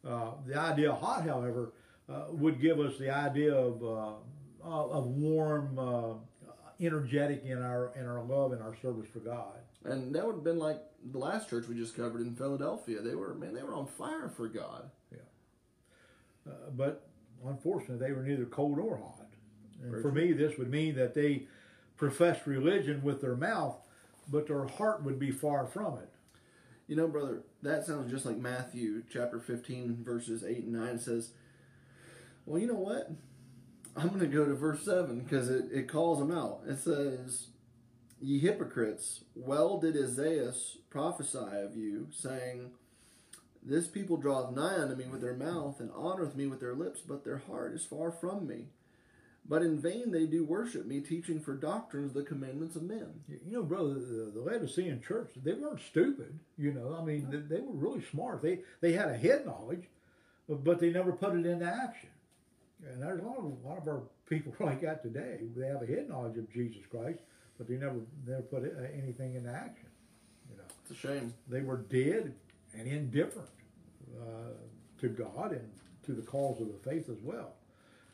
Uh, 0.07 0.31
the 0.47 0.59
idea 0.59 0.93
of 0.93 1.01
hot, 1.01 1.27
however, 1.27 1.73
uh, 2.09 2.27
would 2.31 2.61
give 2.61 2.79
us 2.79 2.97
the 2.99 3.11
idea 3.11 3.53
of 3.53 3.83
uh, 3.83 4.13
of 4.65 5.07
warm, 5.07 5.79
uh, 5.79 6.15
energetic 6.81 7.45
in 7.45 7.63
our 7.63 7.93
in 7.97 8.07
our 8.07 8.23
love 8.23 8.53
and 8.53 8.63
our 8.63 8.77
service 8.81 9.09
for 9.13 9.21
God. 9.21 9.59
And 9.85 10.15
that 10.15 10.27
would 10.27 10.37
have 10.37 10.45
been 10.45 10.59
like 10.59 10.81
the 11.13 11.19
last 11.19 11.49
church 11.49 11.69
we 11.69 11.77
just 11.77 11.97
covered 11.97 12.23
in 12.23 12.35
Philadelphia. 12.35 13.01
They 13.01 13.15
were 13.15 13.35
man, 13.35 13.55
they 13.55 13.63
were 13.63 13.75
on 13.75 13.87
fire 13.87 14.29
for 14.29 14.49
God. 14.49 14.91
Uh, 16.47 16.71
but 16.75 17.09
unfortunately, 17.47 18.05
they 18.05 18.13
were 18.13 18.23
neither 18.23 18.47
cold 18.47 18.79
or 18.79 18.97
hot. 18.97 19.27
And 19.83 20.01
for 20.03 20.11
me, 20.11 20.33
this 20.33 20.57
would 20.59 20.71
mean 20.71 20.97
that 20.97 21.15
they 21.15 21.47
professed 21.97 22.47
religion 22.47 23.03
with 23.03 23.21
their 23.21 23.37
mouth, 23.37 23.77
but 24.31 24.47
their 24.47 24.67
heart 24.67 25.03
would 25.03 25.19
be 25.19 25.31
far 25.31 25.67
from 25.67 25.99
it. 25.99 26.09
You 26.89 26.97
know, 26.97 27.09
brother, 27.09 27.43
that 27.63 27.85
sounds 27.85 28.11
just 28.11 28.25
like 28.25 28.37
Matthew 28.37 29.03
chapter 29.11 29.41
15, 29.41 30.05
verses 30.05 30.45
8 30.45 30.65
and 30.65 30.73
9 30.73 30.89
It 30.95 31.01
says, 31.01 31.31
Well, 32.45 32.61
you 32.61 32.69
know 32.69 32.75
what? 32.75 33.11
I'm 33.97 34.09
going 34.09 34.21
to 34.21 34.27
go 34.27 34.45
to 34.45 34.55
verse 34.55 34.85
7 34.85 35.21
because 35.21 35.49
it, 35.49 35.67
it 35.73 35.89
calls 35.89 36.19
them 36.19 36.31
out. 36.31 36.61
It 36.67 36.79
says, 36.79 37.49
Ye 38.21 38.39
hypocrites, 38.39 39.25
well 39.35 39.79
did 39.79 39.97
Isaiah 39.97 40.53
prophesy 40.89 41.39
of 41.39 41.77
you, 41.77 42.09
saying, 42.11 42.71
This 43.63 43.87
people 43.87 44.17
draweth 44.17 44.55
nigh 44.55 44.77
unto 44.77 44.95
me 44.95 45.07
with 45.07 45.21
their 45.21 45.37
mouth, 45.37 45.81
and 45.81 45.91
honoreth 45.91 46.35
me 46.35 46.47
with 46.47 46.61
their 46.61 46.75
lips, 46.75 47.01
but 47.07 47.25
their 47.25 47.39
heart 47.39 47.75
is 47.75 47.85
far 47.85 48.11
from 48.11 48.47
me. 48.47 48.67
But 49.49 49.63
in 49.63 49.79
vain 49.79 50.11
they 50.11 50.27
do 50.27 50.45
worship 50.45 50.87
me, 50.87 51.01
teaching 51.01 51.41
for 51.41 51.55
doctrines 51.55 52.13
the 52.13 52.23
commandments 52.23 52.75
of 52.75 52.83
men. 52.83 53.21
You 53.29 53.59
know, 53.59 53.63
brother, 53.63 53.95
the, 53.95 54.33
the 54.35 54.41
Laodicean 54.41 55.03
church, 55.03 55.31
they 55.37 55.53
weren't 55.53 55.81
stupid. 55.81 56.39
You 56.59 56.73
know, 56.73 56.97
I 56.99 57.05
mean, 57.05 57.29
they, 57.31 57.57
they 57.57 57.61
were 57.61 57.73
really 57.73 58.03
smart. 58.11 58.43
They 58.43 58.61
they 58.81 58.93
had 58.93 59.09
a 59.09 59.17
head 59.17 59.47
knowledge, 59.47 59.85
but 60.49 60.81
they 60.81 60.91
never 60.91 61.13
put 61.13 61.37
it 61.37 61.47
into 61.47 61.67
action. 61.67 62.11
And 62.85 63.03
there's 63.03 63.21
a 63.21 63.25
lot 63.25 63.39
of 63.39 63.45
a 63.45 63.69
lot 63.69 63.79
of 63.79 63.87
our 63.87 64.03
people 64.29 64.55
like 64.61 64.81
that 64.81 65.03
today. 65.03 65.41
They 65.55 65.69
have 65.69 65.83
a 65.83 65.87
head 65.87 66.09
knowledge 66.09 66.39
of 66.39 66.53
Jesus 66.53 66.83
Christ, 66.91 67.21
but 67.59 67.69
they 67.69 67.77
never 67.77 67.97
never 68.27 68.43
put 68.43 68.63
anything 69.03 69.35
into 69.35 69.51
action. 69.51 69.89
You 70.51 70.57
know, 70.57 70.63
It's 70.83 70.91
a 70.93 70.95
shame. 70.95 71.35
they 71.49 71.61
were 71.61 71.79
dead 71.79 72.35
and 72.75 72.87
indifferent 72.89 73.49
uh, 74.21 74.53
to 75.01 75.09
God 75.09 75.53
and 75.53 75.69
to 76.05 76.13
the 76.13 76.23
cause 76.23 76.61
of 76.61 76.69
the 76.69 76.91
faith 76.91 77.09
as 77.09 77.19
well. 77.23 77.53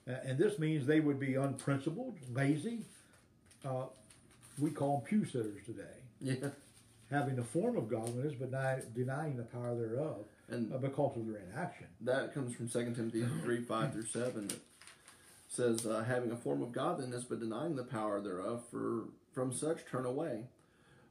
Uh, 0.09 0.13
and 0.25 0.39
this 0.39 0.59
means 0.59 0.87
they 0.87 1.01
would 1.01 1.21
be 1.21 1.35
unprincipled, 1.35 2.17
lazy. 2.33 2.85
Uh, 3.65 3.85
we 4.59 4.71
call 4.71 4.97
them 4.99 5.07
pew 5.07 5.25
sitters 5.25 5.61
today, 5.65 5.83
Yeah. 6.21 6.49
having 7.11 7.39
a 7.39 7.45
form 7.45 7.77
of 7.77 7.89
godliness 7.89 8.35
but 8.39 8.51
deny, 8.51 8.81
denying 8.95 9.37
the 9.37 9.45
power 9.45 9.75
thereof 9.77 10.25
And 10.49 10.73
uh, 10.73 10.79
because 10.79 11.17
of 11.17 11.27
their 11.29 11.43
inaction. 11.53 11.87
that 12.01 12.35
comes 12.35 12.55
from 12.57 12.69
2 12.69 12.93
Timothy 12.95 13.25
3 13.45 13.61
5 13.63 13.93
through 13.93 14.07
7. 14.07 14.45
It 14.51 14.59
says, 15.49 15.87
uh, 15.87 16.03
having 16.03 16.33
a 16.33 16.37
form 16.37 16.63
of 16.63 16.73
godliness, 16.73 17.25
but 17.25 17.39
denying 17.41 17.77
the 17.77 17.85
power 17.85 18.21
thereof, 18.21 18.65
for 18.71 19.05
from 19.33 19.53
such 19.53 19.87
turn 19.87 20.05
away. 20.07 20.45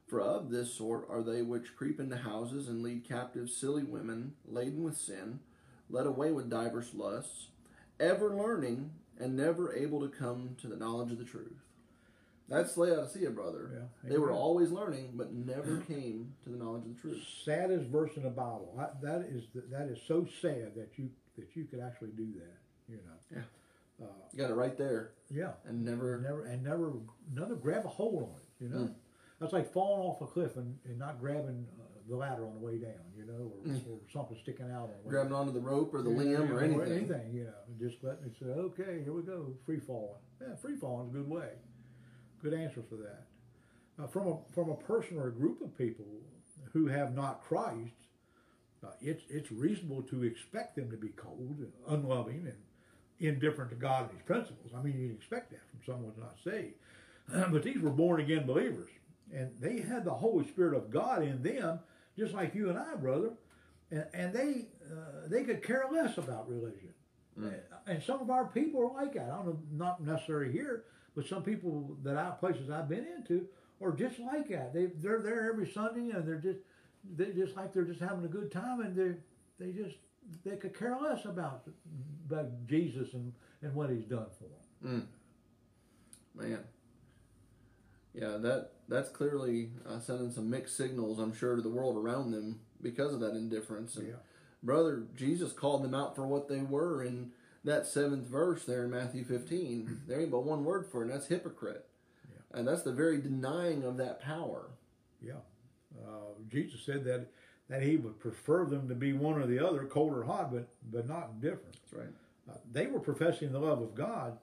For 0.06 0.20
of 0.20 0.50
this 0.50 0.74
sort 0.74 1.06
are 1.08 1.22
they 1.22 1.42
which 1.42 1.76
creep 1.76 1.98
into 1.98 2.16
houses 2.16 2.68
and 2.68 2.82
lead 2.82 3.04
captive 3.08 3.48
silly 3.48 3.82
women, 3.82 4.34
laden 4.46 4.82
with 4.82 4.96
sin, 4.96 5.40
led 5.88 6.06
away 6.06 6.32
with 6.32 6.50
divers 6.50 6.94
lusts, 6.94 7.48
ever 7.98 8.34
learning 8.34 8.90
and 9.18 9.36
never 9.36 9.74
able 9.74 10.00
to 10.00 10.08
come 10.08 10.56
to 10.60 10.68
the 10.68 10.76
knowledge 10.76 11.12
of 11.12 11.18
the 11.18 11.24
truth. 11.24 11.62
That's 12.48 12.76
Laodicea, 12.76 13.30
brother. 13.30 13.70
Yeah, 13.72 14.10
they 14.10 14.18
were 14.18 14.32
always 14.32 14.70
learning, 14.70 15.12
but 15.14 15.32
never 15.32 15.76
came 15.88 16.34
to 16.44 16.50
the 16.50 16.58
knowledge 16.58 16.84
of 16.84 16.94
the 16.94 17.00
truth. 17.00 17.22
Saddest 17.44 17.86
verse 17.86 18.10
in 18.16 18.24
the 18.24 18.30
Bible. 18.30 18.76
I, 18.78 18.88
that 19.02 19.22
is 19.22 19.44
that 19.70 19.88
is 19.88 19.98
so 20.06 20.26
sad 20.42 20.74
that 20.76 20.90
you 20.96 21.08
that 21.38 21.54
you 21.54 21.64
could 21.64 21.80
actually 21.80 22.10
do 22.10 22.26
that. 22.34 22.92
You 22.92 22.98
know. 22.98 23.42
You 24.00 24.38
got 24.38 24.50
it 24.50 24.54
right 24.54 24.76
there, 24.78 25.12
Yeah. 25.30 25.52
and 25.66 25.84
never. 25.84 26.18
never 26.20 26.44
and 26.44 26.62
never 26.62 26.92
never 27.32 27.54
grab 27.54 27.84
a 27.84 27.88
hold 27.88 28.22
on 28.22 28.30
it. 28.40 28.64
You 28.64 28.68
know, 28.70 28.90
that's 29.40 29.52
like 29.52 29.72
falling 29.72 30.00
off 30.00 30.20
a 30.22 30.26
cliff 30.26 30.56
and, 30.56 30.78
and 30.84 30.98
not 30.98 31.20
grabbing 31.20 31.66
uh, 31.80 31.84
the 32.08 32.16
ladder 32.16 32.46
on 32.46 32.54
the 32.54 32.60
way 32.60 32.78
down. 32.78 33.04
You 33.16 33.26
know, 33.26 33.52
or, 33.66 33.72
or 33.92 33.98
something 34.12 34.36
sticking 34.42 34.70
out 34.70 34.84
on 34.84 34.88
the 35.02 35.08
way. 35.08 35.10
grabbing 35.10 35.32
onto 35.32 35.52
the 35.52 35.60
rope 35.60 35.92
or 35.94 36.02
the 36.02 36.10
Yeah, 36.10 36.16
limb 36.38 36.52
or 36.52 36.64
yeah, 36.64 36.94
anything. 36.94 37.32
You 37.34 37.44
know, 37.44 37.52
and 37.68 37.78
just 37.78 38.02
letting 38.02 38.24
it 38.24 38.32
say, 38.40 38.46
okay, 38.46 39.02
here 39.04 39.12
we 39.12 39.22
go, 39.22 39.52
free 39.66 39.80
falling. 39.80 40.20
Yeah, 40.40 40.54
free 40.56 40.76
falling 40.76 41.08
is 41.08 41.14
a 41.14 41.18
good 41.18 41.28
way. 41.28 41.50
Good 42.42 42.54
answer 42.54 42.82
for 42.88 42.96
that. 42.96 43.26
Uh, 44.02 44.06
from 44.06 44.26
a 44.28 44.38
from 44.54 44.70
a 44.70 44.76
person 44.76 45.18
or 45.18 45.28
a 45.28 45.32
group 45.32 45.60
of 45.60 45.76
people 45.76 46.06
who 46.72 46.86
have 46.86 47.14
not 47.14 47.42
Christ, 47.44 47.92
uh, 48.82 48.88
it's 49.02 49.24
it's 49.28 49.52
reasonable 49.52 50.02
to 50.04 50.22
expect 50.24 50.76
them 50.76 50.90
to 50.90 50.96
be 50.96 51.08
cold, 51.10 51.56
and 51.58 51.72
unloving, 51.86 52.46
and 52.46 52.56
indifferent 53.28 53.70
to 53.70 53.76
God 53.76 54.08
and 54.08 54.18
His 54.18 54.26
principles. 54.26 54.72
I 54.76 54.82
mean, 54.82 54.98
you'd 54.98 55.16
expect 55.16 55.50
that 55.50 55.60
from 55.70 55.80
someone 55.84 56.12
who's 56.14 56.22
not 56.22 56.36
saved. 56.44 56.74
but 57.52 57.62
these 57.62 57.80
were 57.80 57.90
born 57.90 58.20
again 58.20 58.46
believers, 58.46 58.90
and 59.32 59.50
they 59.60 59.80
had 59.80 60.04
the 60.04 60.14
Holy 60.14 60.46
Spirit 60.46 60.76
of 60.76 60.90
God 60.90 61.22
in 61.22 61.42
them, 61.42 61.80
just 62.18 62.34
like 62.34 62.54
you 62.54 62.68
and 62.68 62.78
I, 62.78 62.94
brother. 62.96 63.30
And, 63.90 64.06
and 64.12 64.32
they 64.32 64.66
uh, 64.90 65.28
they 65.28 65.44
could 65.44 65.62
care 65.62 65.84
less 65.90 66.18
about 66.18 66.48
religion. 66.48 66.92
And 67.86 68.02
some 68.02 68.20
of 68.20 68.30
our 68.30 68.46
people 68.46 68.82
are 68.82 69.02
like 69.02 69.14
that. 69.14 69.24
I 69.24 69.36
don't 69.36 69.46
know, 69.46 69.58
not 69.72 70.02
necessarily 70.02 70.52
here, 70.52 70.84
but 71.14 71.26
some 71.26 71.42
people 71.42 71.96
that 72.02 72.16
I 72.16 72.30
places 72.30 72.70
I've 72.70 72.88
been 72.88 73.06
into 73.16 73.46
are 73.80 73.92
just 73.92 74.18
like 74.20 74.48
that. 74.50 74.72
They 74.74 74.86
they're 74.86 75.22
there 75.22 75.50
every 75.50 75.70
Sunday 75.70 76.14
and 76.14 76.26
they're 76.26 76.36
just 76.36 76.60
they 77.16 77.32
just 77.32 77.56
like 77.56 77.72
they're 77.72 77.84
just 77.84 78.00
having 78.00 78.24
a 78.24 78.28
good 78.28 78.52
time 78.52 78.80
and 78.80 78.94
they 78.94 79.14
they 79.64 79.72
just 79.72 79.96
they 80.44 80.56
could 80.56 80.76
care 80.78 80.96
less 81.00 81.24
about 81.24 81.62
about 82.28 82.66
Jesus 82.66 83.12
and, 83.14 83.32
and 83.62 83.74
what 83.74 83.90
he's 83.90 84.04
done 84.04 84.26
for 84.38 84.44
them. 84.84 85.08
Man. 86.34 86.58
Yeah, 88.14 88.36
that 88.38 88.70
that's 88.88 89.08
clearly 89.08 89.70
uh, 89.88 89.98
sending 89.98 90.30
some 90.30 90.50
mixed 90.50 90.76
signals, 90.76 91.18
I'm 91.18 91.34
sure, 91.34 91.56
to 91.56 91.62
the 91.62 91.68
world 91.68 91.96
around 91.96 92.30
them 92.32 92.60
because 92.82 93.14
of 93.14 93.20
that 93.20 93.34
indifference. 93.34 93.96
And 93.96 94.08
Yeah. 94.08 94.14
brother, 94.62 95.04
Jesus 95.16 95.52
called 95.52 95.82
them 95.82 95.94
out 95.94 96.14
for 96.14 96.26
what 96.26 96.48
they 96.48 96.60
were 96.60 97.02
in 97.02 97.32
that 97.64 97.86
seventh 97.86 98.26
verse 98.26 98.64
there 98.64 98.84
in 98.84 98.90
Matthew 98.90 99.24
15. 99.24 100.02
there 100.08 100.20
ain't 100.20 100.30
but 100.30 100.44
one 100.44 100.64
word 100.64 100.86
for 100.90 101.00
it, 101.02 101.06
and 101.06 101.12
that's 101.14 101.28
hypocrite. 101.28 101.86
And 102.54 102.68
that's 102.68 102.82
the 102.82 102.92
very 102.92 103.18
denying 103.18 103.82
of 103.82 103.96
that 103.96 104.20
power. 104.20 104.68
Yeah. 105.22 105.40
Uh, 106.06 106.34
Jesus 106.50 106.82
said 106.84 107.02
that 107.04 107.28
that 107.72 107.82
he 107.82 107.96
would 107.96 108.20
prefer 108.20 108.66
them 108.66 108.86
to 108.86 108.94
be 108.94 109.14
one 109.14 109.40
or 109.40 109.46
the 109.46 109.58
other, 109.58 109.86
cold 109.86 110.12
or 110.12 110.24
hot, 110.24 110.52
but 110.52 110.68
but 110.92 111.08
not 111.08 111.30
indifferent. 111.32 111.74
That's 111.80 111.94
right. 111.94 112.14
Uh, 112.50 112.58
they 112.70 112.86
were 112.86 113.00
professing 113.00 113.50
the 113.50 113.58
love 113.58 113.80
of 113.80 113.94
God, 113.94 114.36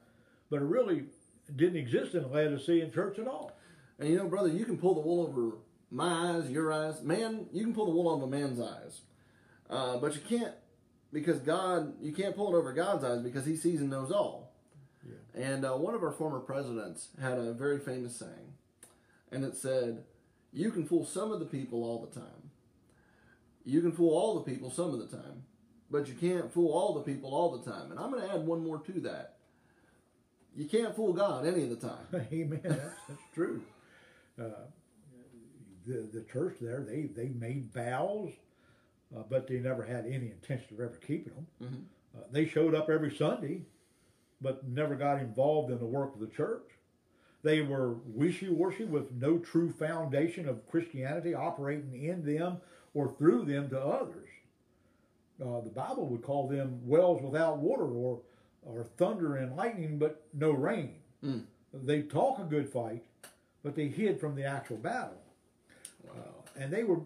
but 0.50 0.63
it 0.63 0.65
really 0.65 1.03
didn't 1.55 1.77
exist 1.77 2.15
in 2.15 2.24
the 2.24 2.27
Laodicean 2.27 2.91
church 2.91 3.19
at 3.19 3.27
all. 3.27 3.51
And 4.00 4.09
you 4.09 4.17
know, 4.17 4.27
brother, 4.27 4.50
you 4.50 4.65
can 4.65 4.79
pull 4.79 4.95
the 4.95 5.01
wool 5.01 5.27
over 5.27 5.57
my 5.91 6.38
eyes, 6.38 6.50
your 6.50 6.74
eyes. 6.74 7.03
Man, 7.03 7.45
you 7.53 7.63
can 7.65 7.74
pull 7.75 7.86
the 7.86 7.91
wool 7.91 8.09
over 8.09 8.25
a 8.25 8.27
man's 8.27 8.59
eyes. 8.59 9.01
Uh, 9.69 9.98
but 9.98 10.15
you 10.15 10.21
can't, 10.27 10.55
because 11.13 11.38
God, 11.38 12.01
you 12.01 12.13
can't 12.13 12.36
pull 12.36 12.55
it 12.55 12.57
over 12.57 12.74
God's 12.74 13.03
eyes 13.03 13.21
because 13.21 13.45
he 13.45 13.55
sees 13.55 13.79
and 13.79 13.91
knows 13.91 14.12
all. 14.12 14.53
Yeah. 15.07 15.43
And 15.43 15.65
uh, 15.65 15.74
one 15.74 15.93
of 15.93 16.01
our 16.01 16.12
former 16.12 16.39
presidents 16.39 17.09
had 17.21 17.38
a 17.38 17.53
very 17.53 17.77
famous 17.77 18.15
saying. 18.15 18.53
And 19.31 19.43
it 19.43 19.55
said, 19.55 20.03
You 20.51 20.71
can 20.71 20.88
fool 20.88 21.05
some 21.05 21.31
of 21.31 21.39
the 21.39 21.45
people 21.45 21.83
all 21.83 22.03
the 22.03 22.19
time. 22.19 22.38
You 23.69 23.81
can 23.81 23.91
fool 23.91 24.17
all 24.17 24.35
the 24.39 24.51
people 24.51 24.71
some 24.71 24.93
of 24.93 24.99
the 24.99 25.15
time. 25.15 25.43
But 25.91 26.07
you 26.07 26.13
can't 26.13 26.51
fool 26.51 26.71
all 26.71 26.93
the 26.93 27.01
people 27.01 27.33
all 27.33 27.57
the 27.57 27.69
time. 27.69 27.91
And 27.91 27.99
I'm 27.99 28.11
going 28.11 28.23
to 28.23 28.33
add 28.33 28.45
one 28.45 28.63
more 28.63 28.79
to 28.79 28.99
that. 29.01 29.35
You 30.55 30.65
can't 30.65 30.95
fool 30.95 31.13
God 31.13 31.47
any 31.47 31.63
of 31.63 31.69
the 31.69 31.75
time. 31.75 32.05
Amen. 32.33 32.61
That's, 32.63 32.95
that's 33.07 33.21
true. 33.33 33.61
Uh, 34.39 34.65
the 35.85 36.07
the 36.13 36.25
church 36.31 36.57
there, 36.61 36.85
they 36.88 37.03
they 37.03 37.29
made 37.29 37.71
vows, 37.73 38.31
uh, 39.15 39.23
but 39.29 39.47
they 39.47 39.59
never 39.59 39.83
had 39.83 40.05
any 40.05 40.31
intention 40.31 40.67
of 40.73 40.79
ever 40.79 40.99
keeping 41.05 41.33
them. 41.33 41.88
Uh, 42.15 42.23
they 42.31 42.45
showed 42.45 42.75
up 42.75 42.89
every 42.89 43.15
Sunday, 43.15 43.61
but 44.41 44.67
never 44.67 44.95
got 44.95 45.19
involved 45.19 45.71
in 45.71 45.79
the 45.79 45.85
work 45.85 46.13
of 46.13 46.19
the 46.19 46.27
church. 46.27 46.63
They 47.41 47.61
were 47.61 47.93
wishy-washy 48.05 48.85
with 48.85 49.11
no 49.13 49.38
true 49.38 49.71
foundation 49.71 50.47
of 50.49 50.67
Christianity 50.69 51.33
operating 51.33 52.03
in 52.03 52.25
them 52.25 52.57
or 52.93 53.10
through 53.17 53.46
them 53.46 53.69
to 53.69 53.79
others. 53.79 54.27
Uh, 55.41 55.62
the 55.62 55.69
Bible 55.69 56.08
would 56.08 56.22
call 56.22 56.48
them 56.48 56.79
wells 56.86 57.22
without 57.22 57.58
water 57.60 57.86
or, 57.86 58.19
or 58.63 58.84
thunder 58.98 59.38
and 59.38 59.55
lightning, 59.55 59.98
but 59.98 60.25
no 60.34 60.51
rain. 60.51 60.96
They 61.74 62.01
talk 62.01 62.39
a 62.39 62.43
good 62.43 62.67
fight, 62.69 63.03
but 63.63 63.75
they 63.75 63.88
hid 63.88 64.19
from 64.19 64.36
the 64.36 64.43
actual 64.43 64.77
battle. 64.77 65.22
Uh, 66.10 66.60
and 66.60 66.74
they 66.74 66.84
were 66.84 67.01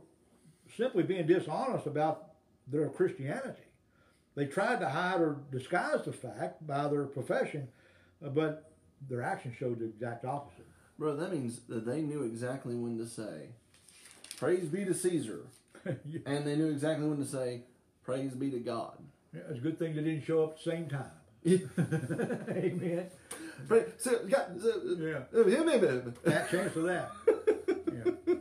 simply 0.75 1.03
being 1.03 1.27
dishonest 1.27 1.85
about 1.85 2.29
their 2.67 2.87
Christianity. 2.89 3.59
They 4.35 4.45
tried 4.45 4.79
to 4.79 4.89
hide 4.89 5.21
or 5.21 5.37
disguise 5.51 6.05
the 6.05 6.13
fact 6.13 6.65
by 6.65 6.87
their 6.87 7.05
profession, 7.05 7.67
uh, 8.25 8.29
but 8.29 8.71
their 9.09 9.21
actions 9.21 9.55
showed 9.57 9.79
the 9.79 9.85
exact 9.85 10.25
opposite. 10.25 10.65
Bro, 10.97 11.17
that 11.17 11.31
means 11.33 11.59
that 11.69 11.85
they 11.85 12.01
knew 12.01 12.23
exactly 12.23 12.73
when 12.75 12.97
to 12.97 13.05
say, 13.05 13.49
Praise 14.37 14.65
be 14.69 14.85
to 14.85 14.93
Caesar. 14.93 15.41
Yeah, 16.05 16.19
And 16.25 16.45
they 16.45 16.55
knew 16.55 16.69
exactly 16.71 17.07
when 17.07 17.17
to 17.17 17.25
say, 17.25 17.61
Praise 18.03 18.33
be 18.33 18.49
to 18.51 18.59
God. 18.59 18.97
it's 19.33 19.57
a 19.59 19.61
good 19.61 19.79
thing 19.79 19.95
they 19.95 20.01
didn't 20.03 20.23
show 20.25 20.43
up 20.43 20.51
at 20.57 20.63
the 20.63 20.71
same 20.71 20.89
time. 20.89 21.11
Amen. 22.55 23.07
Pray, 23.67 23.85
so, 23.97 24.19
God, 24.29 24.59
so, 24.61 24.81
Yeah. 24.99 25.23
uh. 25.33 26.13
That 26.23 26.49
chance 26.49 26.75
of 26.75 26.83
that. 26.83 27.11
Yeah. 27.93 28.35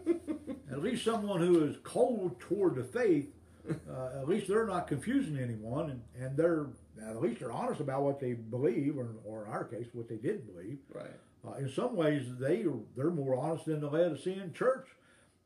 At 0.71 0.83
least 0.83 1.05
someone 1.05 1.41
who 1.41 1.65
is 1.65 1.77
cold 1.85 2.41
toward 2.41 2.75
the 2.77 2.85
faith, 2.85 3.27
uh, 3.69 4.21
at 4.21 4.29
least 4.29 4.49
they're 4.49 4.67
not 4.67 4.87
confusing 4.89 5.39
anyone, 5.39 5.91
and, 5.91 6.03
and 6.25 6.37
they're 6.37 6.67
at 7.09 7.21
least 7.21 7.41
they're 7.41 7.53
honest 7.53 7.81
about 7.81 8.03
what 8.03 8.21
they 8.21 8.33
believe, 8.35 8.97
or, 8.97 9.09
or 9.25 9.45
in 9.45 9.51
our 9.51 9.65
case, 9.65 9.87
what 9.93 10.09
they 10.09 10.17
didn't 10.17 10.53
believe. 10.53 10.79
Right. 10.93 11.07
Uh, 11.47 11.55
in 11.59 11.69
some 11.69 11.95
ways, 11.97 12.27
they 12.41 12.65
they're 12.97 13.11
more 13.11 13.37
honest 13.37 13.67
than 13.67 13.81
the 13.81 13.89
Laodicean 13.91 14.53
church, 14.55 14.87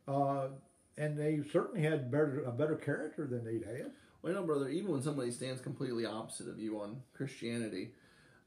uh, 0.09 0.49
and 0.99 1.19
they 1.19 1.41
certainly 1.53 1.83
had 1.83 2.11
better 2.11 2.43
a 2.45 2.53
better 2.53 2.77
character 2.77 3.27
than 3.27 3.45
they'd 3.45 3.65
had. 3.65 3.93
Well, 4.23 4.33
you 4.33 4.39
know, 4.39 4.47
brother, 4.47 4.69
even 4.69 4.93
when 4.93 5.03
somebody 5.03 5.31
stands 5.31 5.61
completely 5.61 6.07
opposite 6.07 6.49
of 6.49 6.59
you 6.59 6.81
on 6.81 7.03
Christianity, 7.15 7.91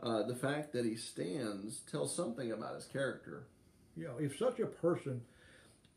uh, 0.02 0.24
the 0.24 0.36
fact 0.36 0.74
that 0.74 0.86
he 0.86 0.96
stands 0.96 1.82
tells 1.92 2.16
something 2.16 2.52
about 2.52 2.76
his 2.76 2.86
character. 2.86 3.48
You 3.96 4.08
know, 4.08 4.18
if 4.20 4.38
such 4.38 4.60
a 4.60 4.66
person 4.66 5.22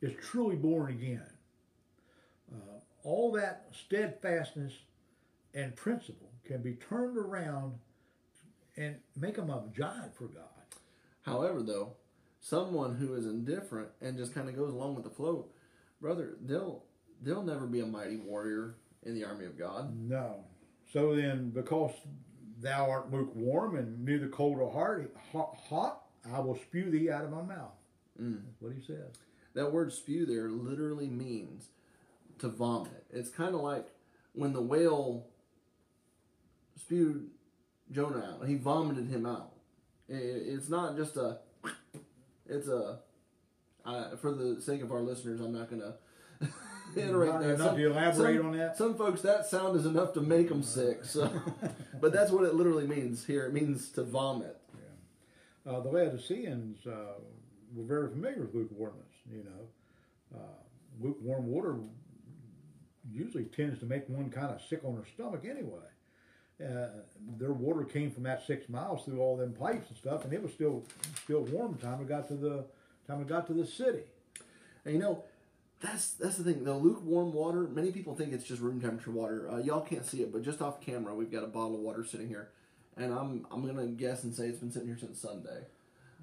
is 0.01 0.13
truly 0.23 0.57
born 0.57 0.91
again, 0.91 1.31
uh, 2.53 2.81
all 3.05 3.33
that 3.33 3.67
steadfastness 3.73 4.73
and 5.55 5.75
principle 5.77 6.31
can 6.45 6.63
be 6.63 6.75
turned 6.75 7.17
around 7.17 7.75
and 8.77 8.97
make 9.17 9.37
them 9.37 9.51
a 9.51 9.65
giant 9.77 10.15
for 10.17 10.25
God. 10.25 10.45
However, 11.23 11.63
though, 11.63 11.95
someone 12.41 12.97
who 12.97 13.15
is 13.15 13.27
indifferent 13.27 13.89
and 14.01 14.17
just 14.17 14.35
kind 14.35 14.49
of 14.49 14.57
goes 14.57 14.73
along 14.73 14.95
with 14.95 15.05
the 15.05 15.11
flow, 15.11 15.47
brother, 16.03 16.37
they'll 16.43 16.83
they'll 17.23 17.43
never 17.43 17.67
be 17.67 17.81
a 17.81 17.87
mighty 17.87 18.17
warrior 18.17 18.75
in 19.05 19.15
the 19.15 19.25
army 19.25 19.47
of 19.47 19.59
God. 19.59 19.97
No. 19.97 20.45
So 20.93 21.17
then, 21.17 21.51
because 21.51 21.93
thou 22.61 22.91
art 22.91 23.11
lukewarm 23.11 23.77
and 23.77 24.05
neither 24.05 24.29
cold 24.29 24.59
or 24.59 24.71
hard, 24.71 25.11
hot, 25.33 25.57
hot, 25.69 26.03
I 26.31 26.41
will 26.41 26.59
spew 26.59 26.91
thee 26.91 27.11
out 27.11 27.25
of 27.25 27.31
my 27.31 27.43
mouth. 27.43 27.73
Mm. 28.21 28.43
That's 28.45 28.61
what 28.61 28.73
he 28.75 28.83
says. 28.83 29.15
That 29.55 29.73
word 29.73 29.93
spew 29.93 30.27
there 30.27 30.51
literally 30.51 31.09
means 31.09 31.69
to 32.39 32.49
vomit. 32.49 33.05
It's 33.11 33.31
kind 33.31 33.55
of 33.55 33.61
like 33.63 33.87
when 34.35 34.53
the 34.53 34.61
whale 34.61 35.27
spewed 36.77 37.31
Jonah 37.91 38.37
out. 38.41 38.49
He 38.49 38.57
vomited 38.57 39.09
him 39.09 39.27
out. 39.27 39.53
It's 40.09 40.69
not 40.69 40.97
just 40.97 41.17
a. 41.17 41.39
It's 42.49 42.69
a. 42.69 42.99
I, 43.85 44.11
for 44.21 44.33
the 44.33 44.61
sake 44.61 44.83
of 44.83 44.93
our 44.93 45.01
listeners, 45.01 45.41
I'm 45.41 45.53
not 45.53 45.69
going 45.71 45.83
to 45.83 45.95
iterate 46.97 47.31
Not 47.33 47.41
that. 47.43 47.55
enough 47.55 47.67
Some- 47.69 47.77
to 47.77 47.87
elaborate 47.91 48.37
some- 48.39 48.47
on 48.47 48.59
that? 48.59 48.77
Some 48.77 48.95
folks, 48.97 49.23
that 49.23 49.47
sound 49.47 49.77
is 49.77 49.87
enough 49.87 50.13
to 50.15 50.21
make 50.21 50.49
them 50.49 50.63
sick. 50.63 51.05
So, 51.05 51.31
but 52.01 52.13
that's 52.13 52.31
what 52.31 52.45
it 52.45 52.55
literally 52.55 52.87
means 52.87 53.25
here. 53.27 53.47
It 53.47 53.53
means 53.53 53.91
to 53.93 54.03
vomit. 54.05 54.57
Uh, 55.65 55.79
the 55.81 55.89
Laodiceans 55.91 56.85
uh, 56.89 57.15
were 57.73 57.85
very 57.85 58.11
familiar 58.11 58.41
with 58.41 58.53
lukewarmness. 58.55 59.07
You 59.31 59.45
know, 59.45 60.39
uh, 60.39 60.59
lukewarm 61.01 61.47
water 61.47 61.77
usually 63.11 63.45
tends 63.45 63.79
to 63.81 63.87
make 63.87 64.09
one 64.09 64.29
kind 64.31 64.51
of 64.51 64.61
sick 64.63 64.81
on 64.85 64.95
their 64.97 65.07
stomach 65.07 65.45
anyway. 65.49 65.79
Uh, 66.61 66.89
their 67.39 67.53
water 67.53 67.85
came 67.85 68.11
from 68.11 68.23
that 68.25 68.45
six 68.47 68.69
miles 68.69 69.05
through 69.05 69.21
all 69.21 69.37
them 69.37 69.53
pipes 69.53 69.89
and 69.89 69.97
stuff, 69.97 70.25
and 70.25 70.33
it 70.33 70.43
was 70.43 70.53
still 70.53 70.85
still 71.25 71.43
warm 71.43 71.75
time 71.77 72.01
it 72.01 72.09
got 72.09 72.29
to 72.29 72.35
the 72.35 72.65
time 73.07 73.21
it 73.21 73.29
got 73.29 73.47
to 73.49 73.53
the 73.53 73.67
city. 73.67 74.05
And 74.85 74.95
you 74.95 75.01
know, 75.01 75.25
that's 75.81 76.13
that's 76.13 76.37
the 76.37 76.45
thing. 76.45 76.65
The 76.65 76.75
lukewarm 76.75 77.33
water. 77.33 77.63
Many 77.63 77.91
people 77.91 78.15
think 78.15 78.33
it's 78.33 78.45
just 78.45 78.63
room 78.63 78.81
temperature 78.81 79.11
water. 79.11 79.51
Uh, 79.51 79.59
y'all 79.59 79.81
can't 79.81 80.07
see 80.07 80.23
it, 80.23 80.33
but 80.33 80.43
just 80.43 80.63
off 80.63 80.81
camera, 80.81 81.15
we've 81.15 81.33
got 81.33 81.45
a 81.45 81.49
bottle 81.49 81.75
of 81.75 81.81
water 81.81 82.05
sitting 82.05 82.29
here, 82.29 82.51
and 82.97 83.13
I'm 83.13 83.47
I'm 83.51 83.67
gonna 83.67 83.87
guess 83.87 84.23
and 84.25 84.35
say 84.35 84.47
it's 84.47 84.59
been 84.59 84.71
sitting 84.71 84.89
here 84.89 84.99
since 84.99 85.21
Sunday, 85.21 85.67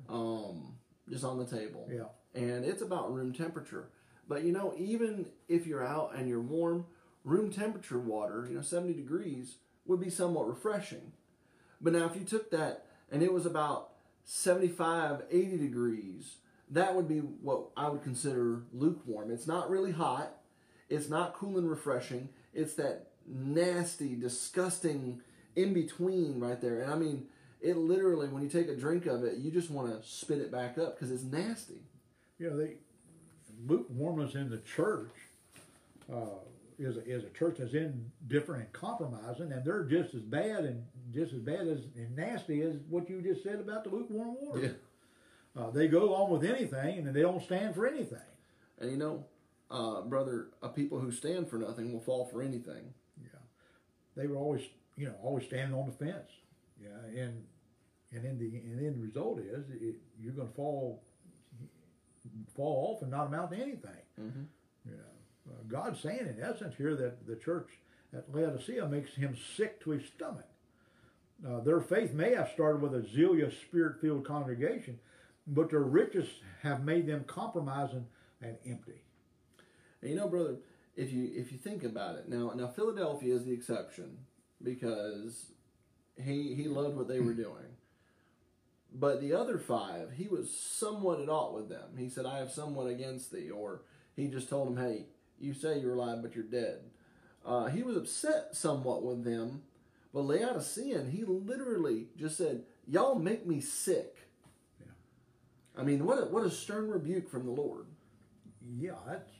um, 0.07 0.75
just 1.09 1.23
on 1.23 1.37
the 1.37 1.45
table. 1.45 1.89
Yeah. 1.91 2.05
And 2.35 2.63
it's 2.63 2.81
about 2.81 3.13
room 3.13 3.33
temperature. 3.33 3.89
But 4.27 4.43
you 4.43 4.51
know, 4.51 4.73
even 4.77 5.25
if 5.47 5.65
you're 5.65 5.85
out 5.85 6.13
and 6.15 6.29
you're 6.29 6.39
warm, 6.39 6.85
room 7.23 7.51
temperature 7.51 7.99
water, 7.99 8.45
you 8.47 8.55
know, 8.55 8.61
70 8.61 8.93
degrees 8.93 9.55
would 9.85 9.99
be 9.99 10.09
somewhat 10.09 10.47
refreshing. 10.47 11.11
But 11.81 11.93
now 11.93 12.05
if 12.05 12.15
you 12.15 12.23
took 12.23 12.51
that 12.51 12.85
and 13.11 13.23
it 13.23 13.33
was 13.33 13.47
about 13.47 13.89
75, 14.25 15.23
80 15.31 15.57
degrees, 15.57 16.35
that 16.71 16.95
would 16.95 17.07
be 17.07 17.19
what 17.19 17.69
I 17.75 17.89
would 17.89 18.03
consider 18.03 18.63
lukewarm. 18.73 19.31
It's 19.31 19.47
not 19.47 19.69
really 19.69 19.91
hot. 19.91 20.33
It's 20.89 21.09
not 21.09 21.33
cool 21.33 21.57
and 21.57 21.69
refreshing. 21.69 22.29
It's 22.53 22.73
that 22.75 23.07
nasty, 23.27 24.15
disgusting 24.15 25.21
in 25.55 25.73
between 25.73 26.39
right 26.39 26.59
there. 26.59 26.81
And 26.81 26.91
I 26.91 26.95
mean, 26.95 27.27
it 27.61 27.77
literally, 27.77 28.27
when 28.27 28.43
you 28.43 28.49
take 28.49 28.69
a 28.69 28.75
drink 28.75 29.05
of 29.05 29.23
it, 29.23 29.37
you 29.37 29.51
just 29.51 29.69
want 29.69 29.89
to 29.89 30.07
spit 30.07 30.39
it 30.39 30.51
back 30.51 30.77
up 30.77 30.95
because 30.95 31.11
it's 31.11 31.23
nasty. 31.23 31.81
You 32.37 32.49
know, 32.49 32.57
they 32.57 32.75
lukewarmness 33.67 34.35
in 34.35 34.49
the 34.49 34.59
church 34.59 35.11
uh, 36.11 36.39
is 36.77 36.95
a, 36.97 37.05
is 37.05 37.23
a 37.25 37.29
church 37.29 37.57
that's 37.59 37.73
indifferent 37.73 38.63
and 38.63 38.73
compromising, 38.73 39.51
and 39.51 39.65
they're 39.65 39.83
just 39.83 40.13
as 40.13 40.21
bad 40.21 40.63
and 40.63 40.83
just 41.13 41.33
as 41.33 41.39
bad 41.39 41.67
as 41.67 41.79
and 41.95 42.15
nasty 42.15 42.61
as 42.61 42.75
what 42.89 43.09
you 43.09 43.21
just 43.21 43.43
said 43.43 43.59
about 43.59 43.83
the 43.83 43.89
lukewarm 43.89 44.35
water. 44.39 44.77
Uh, 45.57 45.69
they 45.71 45.87
go 45.87 46.03
along 46.03 46.31
with 46.31 46.43
anything, 46.43 46.99
and 46.99 47.15
they 47.15 47.21
don't 47.21 47.43
stand 47.43 47.75
for 47.75 47.87
anything. 47.87 48.19
And 48.79 48.91
you 48.91 48.97
know, 48.97 49.25
uh, 49.71 50.01
brother, 50.01 50.49
a 50.61 50.69
people 50.69 50.99
who 50.99 51.11
stand 51.11 51.49
for 51.49 51.57
nothing 51.57 51.91
will 51.91 51.99
fall 51.99 52.25
for 52.25 52.41
anything. 52.41 52.93
Yeah, 53.21 53.39
they 54.15 54.27
were 54.27 54.37
always, 54.37 54.61
you 54.95 55.07
know, 55.07 55.15
always 55.21 55.45
standing 55.45 55.77
on 55.77 55.87
the 55.87 56.05
fence. 56.05 56.29
Yeah, 56.81 57.21
and 57.21 57.43
and 58.11 58.25
in 58.25 58.37
the 58.37 58.45
and 58.45 58.71
then 58.73 58.77
the 58.79 58.87
end 58.87 59.01
result 59.01 59.39
is 59.39 59.69
it, 59.69 59.95
you're 60.19 60.33
going 60.33 60.47
to 60.47 60.53
fall 60.53 61.03
fall 62.55 62.93
off 62.95 63.01
and 63.01 63.11
not 63.11 63.27
amount 63.27 63.51
to 63.51 63.57
anything. 63.57 64.03
Mhm. 64.19 64.45
You 64.85 64.91
know, 64.97 65.53
God's 65.67 65.99
saying 65.99 66.27
in 66.27 66.41
essence 66.41 66.75
here 66.75 66.95
that 66.95 67.25
the 67.25 67.35
church 67.35 67.69
at 68.13 68.33
Laodicea 68.33 68.87
makes 68.87 69.13
him 69.13 69.35
sick 69.55 69.79
to 69.81 69.91
his 69.91 70.05
stomach. 70.05 70.47
Uh, 71.47 71.59
their 71.61 71.79
faith 71.79 72.13
may 72.13 72.33
have 72.33 72.49
started 72.49 72.81
with 72.81 72.93
a 72.93 73.07
zealous, 73.07 73.57
spirit-filled 73.57 74.25
congregation, 74.25 74.99
but 75.49 75.71
their 75.71 75.81
riches 75.81 76.27
have 76.61 76.83
made 76.83 77.07
them 77.07 77.23
compromising 77.25 78.05
and 78.41 78.57
empty. 78.65 79.01
And 80.01 80.11
you 80.11 80.17
know, 80.17 80.27
brother, 80.27 80.57
if 80.95 81.11
you 81.11 81.29
if 81.33 81.51
you 81.51 81.57
think 81.57 81.83
about 81.83 82.15
it 82.15 82.29
now, 82.29 82.51
now 82.55 82.67
Philadelphia 82.67 83.35
is 83.35 83.45
the 83.45 83.53
exception 83.53 84.17
because 84.63 85.51
he 86.21 86.53
he 86.55 86.67
loved 86.67 86.95
what 86.95 87.07
they 87.07 87.19
were 87.19 87.33
doing. 87.47 87.75
But 88.91 89.21
the 89.21 89.33
other 89.33 89.59
five, 89.59 90.13
he 90.15 90.27
was 90.27 90.49
somewhat 90.51 91.21
at 91.21 91.29
aught 91.29 91.53
with 91.53 91.69
them. 91.69 91.97
He 91.97 92.09
said, 92.09 92.25
"I 92.25 92.39
have 92.39 92.51
somewhat 92.51 92.87
against 92.87 93.31
thee," 93.31 93.49
or 93.49 93.81
he 94.15 94.27
just 94.27 94.49
told 94.49 94.67
them, 94.67 94.83
"Hey, 94.83 95.05
you 95.39 95.53
say 95.53 95.79
you're 95.79 95.95
alive, 95.95 96.21
but 96.21 96.35
you're 96.35 96.43
dead." 96.43 96.79
Uh, 97.45 97.67
he 97.67 97.81
was 97.81 97.95
upset 97.95 98.55
somewhat 98.55 99.03
with 99.03 99.23
them, 99.23 99.63
but 100.13 100.25
Laodicean, 100.25 101.11
he 101.11 101.23
literally 101.23 102.07
just 102.17 102.37
said, 102.37 102.63
"Y'all 102.87 103.15
make 103.15 103.45
me 103.47 103.61
sick." 103.61 104.28
Yeah. 105.79 105.83
I 105.83 105.85
mean, 105.85 106.05
what 106.05 106.17
a, 106.19 106.25
what 106.25 106.45
a 106.45 106.51
stern 106.51 106.89
rebuke 106.89 107.29
from 107.29 107.45
the 107.45 107.51
Lord. 107.51 107.85
Yeah, 108.77 108.91
that's 109.07 109.31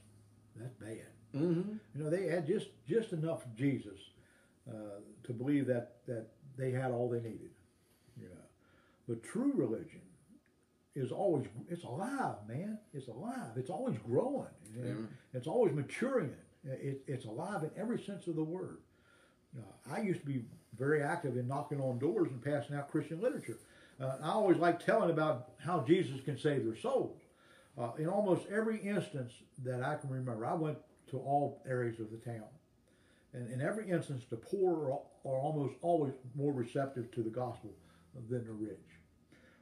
that's 0.56 0.74
bad. 0.76 1.08
Mm-hmm. 1.36 1.74
You 1.96 2.04
know, 2.04 2.10
they 2.10 2.28
had 2.28 2.48
just 2.48 2.68
just 2.88 3.14
enough 3.14 3.44
Jesus 3.56 4.00
uh, 4.70 5.02
to 5.24 5.34
believe 5.34 5.68
that 5.68 5.98
that 6.08 6.28
they 6.58 6.72
had 6.72 6.92
all 6.92 7.10
they 7.10 7.20
needed. 7.20 7.52
You 8.18 8.30
know, 8.30 8.46
but 9.08 9.24
true 9.24 9.54
religion 9.56 10.02
is 10.96 11.12
always 11.12 11.48
it's 11.70 11.84
alive, 11.84 12.36
man. 12.48 12.80
It's 12.94 13.08
alive. 13.08 13.52
It's 13.56 13.70
always 13.70 13.98
growing. 14.00 14.48
Amen. 14.78 15.08
It's 15.34 15.48
always 15.48 15.74
maturing. 15.74 16.34
It, 16.64 17.02
it's 17.08 17.26
alive 17.26 17.64
in 17.64 17.72
every 17.78 18.00
sense 18.02 18.28
of 18.28 18.36
the 18.36 18.44
word. 18.44 18.80
Uh, 19.58 19.94
I 19.94 20.02
used 20.02 20.20
to 20.22 20.26
be 20.26 20.44
very 20.78 21.02
active 21.02 21.38
in 21.38 21.48
knocking 21.48 21.80
on 21.82 22.00
doors 22.00 22.30
and 22.30 22.44
passing 22.44 22.76
out 22.76 22.92
Christian 22.92 23.22
literature. 23.22 23.58
Uh, 24.02 24.18
I 24.24 24.30
always 24.30 24.58
like 24.58 24.84
telling 24.84 25.10
about 25.10 25.50
how 25.58 25.82
Jesus 25.82 26.22
can 26.22 26.38
save 26.38 26.66
their 26.66 26.76
souls. 26.76 27.20
Uh, 27.78 27.92
in 27.98 28.08
almost 28.08 28.44
every 28.52 28.78
instance 28.80 29.32
that 29.64 29.84
I 29.84 29.96
can 29.96 30.10
remember, 30.10 30.46
I 30.46 30.54
went 30.54 30.78
to 31.12 31.18
all 31.18 31.62
areas 31.68 32.00
of 32.00 32.12
the 32.12 32.18
town. 32.18 32.48
And 33.34 33.52
in 33.52 33.62
every 33.62 33.90
instance, 33.90 34.24
the 34.30 34.38
poor 34.38 34.92
are, 34.92 35.32
are 35.32 35.40
almost 35.40 35.76
always 35.82 36.14
more 36.36 36.52
receptive 36.52 37.12
to 37.12 37.24
the 37.24 37.30
gospel 37.30 37.72
than 38.30 38.46
the 38.46 38.54
rich. 38.54 38.78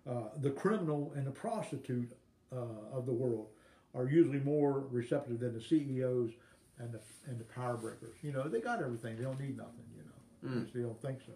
Uh, 0.10 0.30
the 0.42 0.52
criminal 0.52 1.12
and 1.16 1.28
the 1.28 1.32
prostitute 1.32 2.10
uh, 2.56 2.58
of 2.94 3.06
the 3.06 3.12
world 3.12 3.48
are 3.94 4.08
usually 4.08 4.40
more 4.40 4.86
receptive 4.90 5.40
than 5.40 5.54
the 5.54 5.62
CEOs 5.62 6.32
and 6.80 6.94
the 6.94 7.00
and 7.28 7.40
the 7.40 7.44
power 7.44 7.76
breakers. 7.76 8.16
You 8.22 8.32
know, 8.32 8.48
they 8.48 8.62
got 8.62 8.82
everything; 8.82 9.18
they 9.18 9.24
don't 9.24 9.40
need 9.40 9.58
nothing. 9.58 9.84
You 9.96 10.04
know, 10.04 10.12
Mm. 10.46 10.72
They 10.72 10.82
don't 10.82 11.02
think 11.02 11.20
so. 11.26 11.34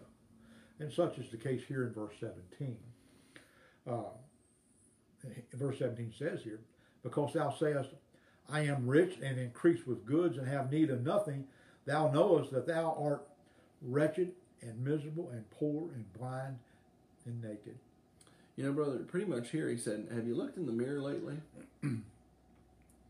And 0.82 0.92
such 0.92 1.16
is 1.18 1.30
the 1.30 1.36
case 1.36 1.62
here 1.68 1.84
in 1.84 1.92
verse 1.92 2.14
seventeen. 2.18 2.76
Uh, 3.88 4.10
verse 5.54 5.78
seventeen 5.78 6.12
says 6.18 6.42
here, 6.42 6.58
"Because 7.04 7.34
thou 7.34 7.50
sayest, 7.50 7.90
I 8.50 8.62
am 8.62 8.88
rich 8.88 9.16
and 9.22 9.38
increase 9.38 9.86
with 9.86 10.04
goods 10.04 10.38
and 10.38 10.48
have 10.48 10.72
need 10.72 10.90
of 10.90 11.04
nothing, 11.04 11.46
thou 11.84 12.10
knowest 12.10 12.50
that 12.50 12.66
thou 12.66 12.96
art 13.00 13.22
wretched 13.80 14.32
and 14.60 14.84
miserable 14.84 15.30
and 15.30 15.48
poor 15.50 15.90
and 15.94 16.12
blind 16.14 16.58
and 17.26 17.40
naked." 17.40 17.78
You 18.56 18.64
know, 18.64 18.72
brother, 18.72 18.98
pretty 18.98 19.26
much 19.26 19.50
here 19.50 19.68
he 19.68 19.76
said, 19.76 20.08
Have 20.12 20.26
you 20.26 20.34
looked 20.34 20.56
in 20.56 20.66
the 20.66 20.72
mirror 20.72 21.00
lately? 21.00 21.36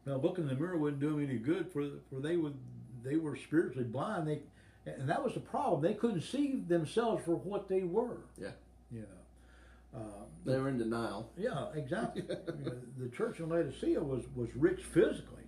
Now, 0.05 0.17
looking 0.17 0.45
in 0.45 0.49
the 0.49 0.61
mirror 0.61 0.77
wouldn't 0.77 1.01
do 1.01 1.11
them 1.11 1.25
any 1.25 1.39
good, 1.39 1.73
for 1.73 1.89
for 2.11 2.21
they 2.21 2.37
would 2.37 2.55
they 3.03 3.17
were 3.17 3.35
spiritually 3.35 3.85
blind. 3.85 4.29
They 4.29 4.43
and 4.87 5.09
that 5.09 5.23
was 5.23 5.35
the 5.35 5.41
problem. 5.41 5.81
They 5.83 5.95
couldn't 5.95 6.23
see 6.23 6.57
themselves 6.67 7.25
for 7.25 7.37
what 7.37 7.69
they 7.69 7.83
were. 7.83 8.19
Yeah. 8.41 8.49
You 8.91 9.01
know. 9.03 9.99
Um, 10.01 10.27
They 10.45 10.59
were 10.59 10.69
in 10.69 10.79
denial. 10.79 11.31
yeah, 11.37 11.67
exactly. 11.75 12.23
You 12.29 12.65
know, 12.65 12.77
the 12.99 13.09
church 13.11 13.41
in 13.41 13.49
Laodicea 13.49 14.01
was 14.03 14.25
was 14.35 14.49
rich 14.57 14.83
physically, 14.83 15.45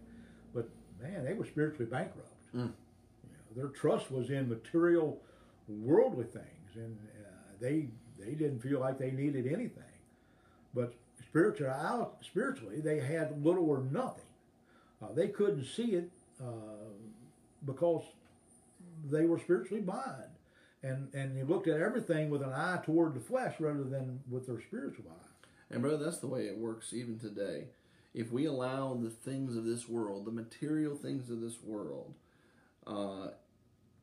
but 0.54 0.68
man, 1.00 1.24
they 1.24 1.34
were 1.34 1.46
spiritually 1.46 1.86
bankrupt. 1.86 2.30
Mm. 2.54 2.58
You 3.24 3.30
know, 3.32 3.54
their 3.56 3.68
trust 3.68 4.10
was 4.10 4.30
in 4.30 4.48
material, 4.48 5.20
worldly 5.68 6.24
things, 6.26 6.76
and 6.76 6.96
uh, 7.24 7.28
they 7.60 7.88
they 8.18 8.32
didn't 8.32 8.60
feel 8.60 8.80
like 8.80 8.98
they 8.98 9.10
needed 9.10 9.46
anything. 9.46 9.82
But 10.74 10.94
spiritual, 11.26 12.16
spiritually, 12.20 12.80
they 12.80 13.00
had 13.00 13.42
little 13.44 13.68
or 13.68 13.82
nothing. 13.90 14.24
Uh, 15.02 15.12
they 15.14 15.28
couldn't 15.28 15.64
see 15.64 15.92
it 15.94 16.10
uh, 16.40 16.90
because 17.64 18.02
they 19.10 19.24
were 19.26 19.38
spiritually 19.38 19.82
blind, 19.82 20.30
and 20.82 21.12
and 21.14 21.36
they 21.36 21.42
looked 21.42 21.68
at 21.68 21.80
everything 21.80 22.30
with 22.30 22.42
an 22.42 22.52
eye 22.52 22.80
toward 22.84 23.14
the 23.14 23.20
flesh 23.20 23.54
rather 23.60 23.84
than 23.84 24.20
with 24.30 24.46
their 24.46 24.60
spiritual 24.60 25.06
eye. 25.10 25.54
And 25.70 25.82
brother, 25.82 26.04
that's 26.04 26.18
the 26.18 26.26
way 26.26 26.42
it 26.46 26.58
works 26.58 26.92
even 26.92 27.18
today. 27.18 27.64
If 28.12 28.30
we 28.30 28.44
allow 28.46 28.94
the 28.94 29.10
things 29.10 29.56
of 29.56 29.64
this 29.64 29.88
world, 29.88 30.24
the 30.24 30.30
material 30.30 30.94
things 30.94 31.30
of 31.30 31.40
this 31.40 31.60
world, 31.62 32.14
uh, 32.86 33.28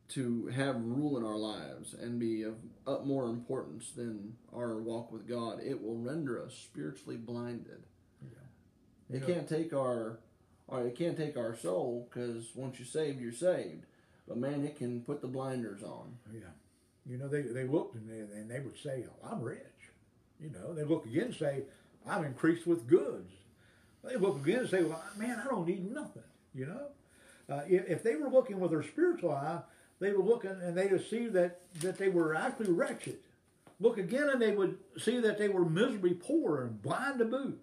to 0.08 0.48
have 0.48 0.76
rule 0.84 1.16
in 1.16 1.24
our 1.24 1.38
lives 1.38 1.94
and 1.94 2.20
be 2.20 2.42
of 2.42 2.56
up 2.86 3.06
more 3.06 3.26
importance 3.26 3.92
than 3.92 4.36
our 4.54 4.76
walk 4.76 5.10
with 5.10 5.26
God, 5.26 5.60
it 5.64 5.82
will 5.82 5.96
render 5.96 6.44
us 6.44 6.54
spiritually 6.54 7.16
blinded. 7.16 7.84
Yeah. 8.20 9.16
It 9.16 9.20
Yeah. 9.22 9.34
can't 9.34 9.48
take 9.48 9.72
our, 9.72 10.18
or 10.68 10.86
it 10.86 10.94
can't 10.96 11.16
take 11.16 11.38
our 11.38 11.56
soul 11.56 12.06
because 12.10 12.54
once 12.54 12.78
you're 12.78 12.84
saved, 12.86 13.20
you're 13.20 13.32
saved. 13.32 13.86
But 14.26 14.38
man, 14.38 14.64
it 14.64 14.76
can 14.76 15.02
put 15.02 15.20
the 15.20 15.28
blinders 15.28 15.82
on. 15.82 16.16
Yeah. 16.32 16.40
You 17.06 17.18
know, 17.18 17.28
they, 17.28 17.42
they 17.42 17.64
looked 17.64 17.96
and 17.96 18.08
they, 18.08 18.20
and 18.20 18.50
they 18.50 18.60
would 18.60 18.78
say, 18.78 19.04
oh, 19.08 19.28
I'm 19.30 19.42
rich. 19.42 19.58
You 20.40 20.50
know, 20.50 20.72
they 20.72 20.84
look 20.84 21.04
again 21.06 21.26
and 21.26 21.34
say, 21.34 21.62
I'm 22.06 22.24
increased 22.24 22.66
with 22.66 22.86
goods. 22.86 23.32
They 24.04 24.16
look 24.16 24.36
again 24.36 24.60
and 24.60 24.70
say, 24.70 24.82
well, 24.82 25.02
man, 25.16 25.40
I 25.44 25.48
don't 25.48 25.66
need 25.66 25.92
nothing. 25.92 26.22
You 26.54 26.66
know, 26.66 26.86
uh, 27.48 27.62
if, 27.68 27.88
if 27.88 28.02
they 28.02 28.16
were 28.16 28.28
looking 28.28 28.60
with 28.60 28.70
their 28.70 28.82
spiritual 28.82 29.32
eye, 29.32 29.60
they 30.00 30.12
would 30.12 30.26
look 30.26 30.44
and, 30.44 30.76
they 30.76 30.88
would 30.88 31.08
see 31.08 31.28
that, 31.28 31.60
that 31.80 31.98
they 31.98 32.08
were 32.08 32.34
actually 32.34 32.72
wretched. 32.72 33.18
Look 33.80 33.98
again 33.98 34.28
and 34.28 34.40
they 34.40 34.52
would 34.52 34.78
see 34.98 35.20
that 35.20 35.38
they 35.38 35.48
were 35.48 35.64
miserably 35.64 36.14
poor 36.14 36.62
and 36.62 36.82
blind 36.82 37.18
to 37.18 37.24
boot. 37.24 37.60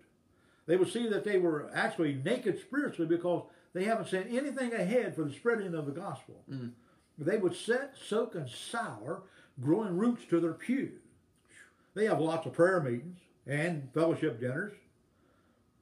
They 0.65 0.77
would 0.77 0.91
see 0.91 1.07
that 1.09 1.23
they 1.23 1.37
were 1.37 1.69
actually 1.73 2.13
naked 2.13 2.59
spiritually 2.61 3.07
because 3.07 3.43
they 3.73 3.83
haven't 3.85 4.09
sent 4.09 4.27
anything 4.31 4.73
ahead 4.73 5.15
for 5.15 5.23
the 5.23 5.33
spreading 5.33 5.73
of 5.75 5.85
the 5.85 5.91
gospel. 5.91 6.43
They 7.17 7.37
would 7.37 7.55
sit, 7.55 7.91
soak, 8.07 8.35
and 8.35 8.49
sour, 8.49 9.23
growing 9.61 9.97
roots 9.97 10.23
to 10.29 10.39
their 10.39 10.53
pew. 10.53 10.91
They 11.93 12.05
have 12.05 12.19
lots 12.19 12.45
of 12.47 12.53
prayer 12.53 12.79
meetings 12.81 13.19
and 13.45 13.89
fellowship 13.93 14.39
dinners. 14.39 14.73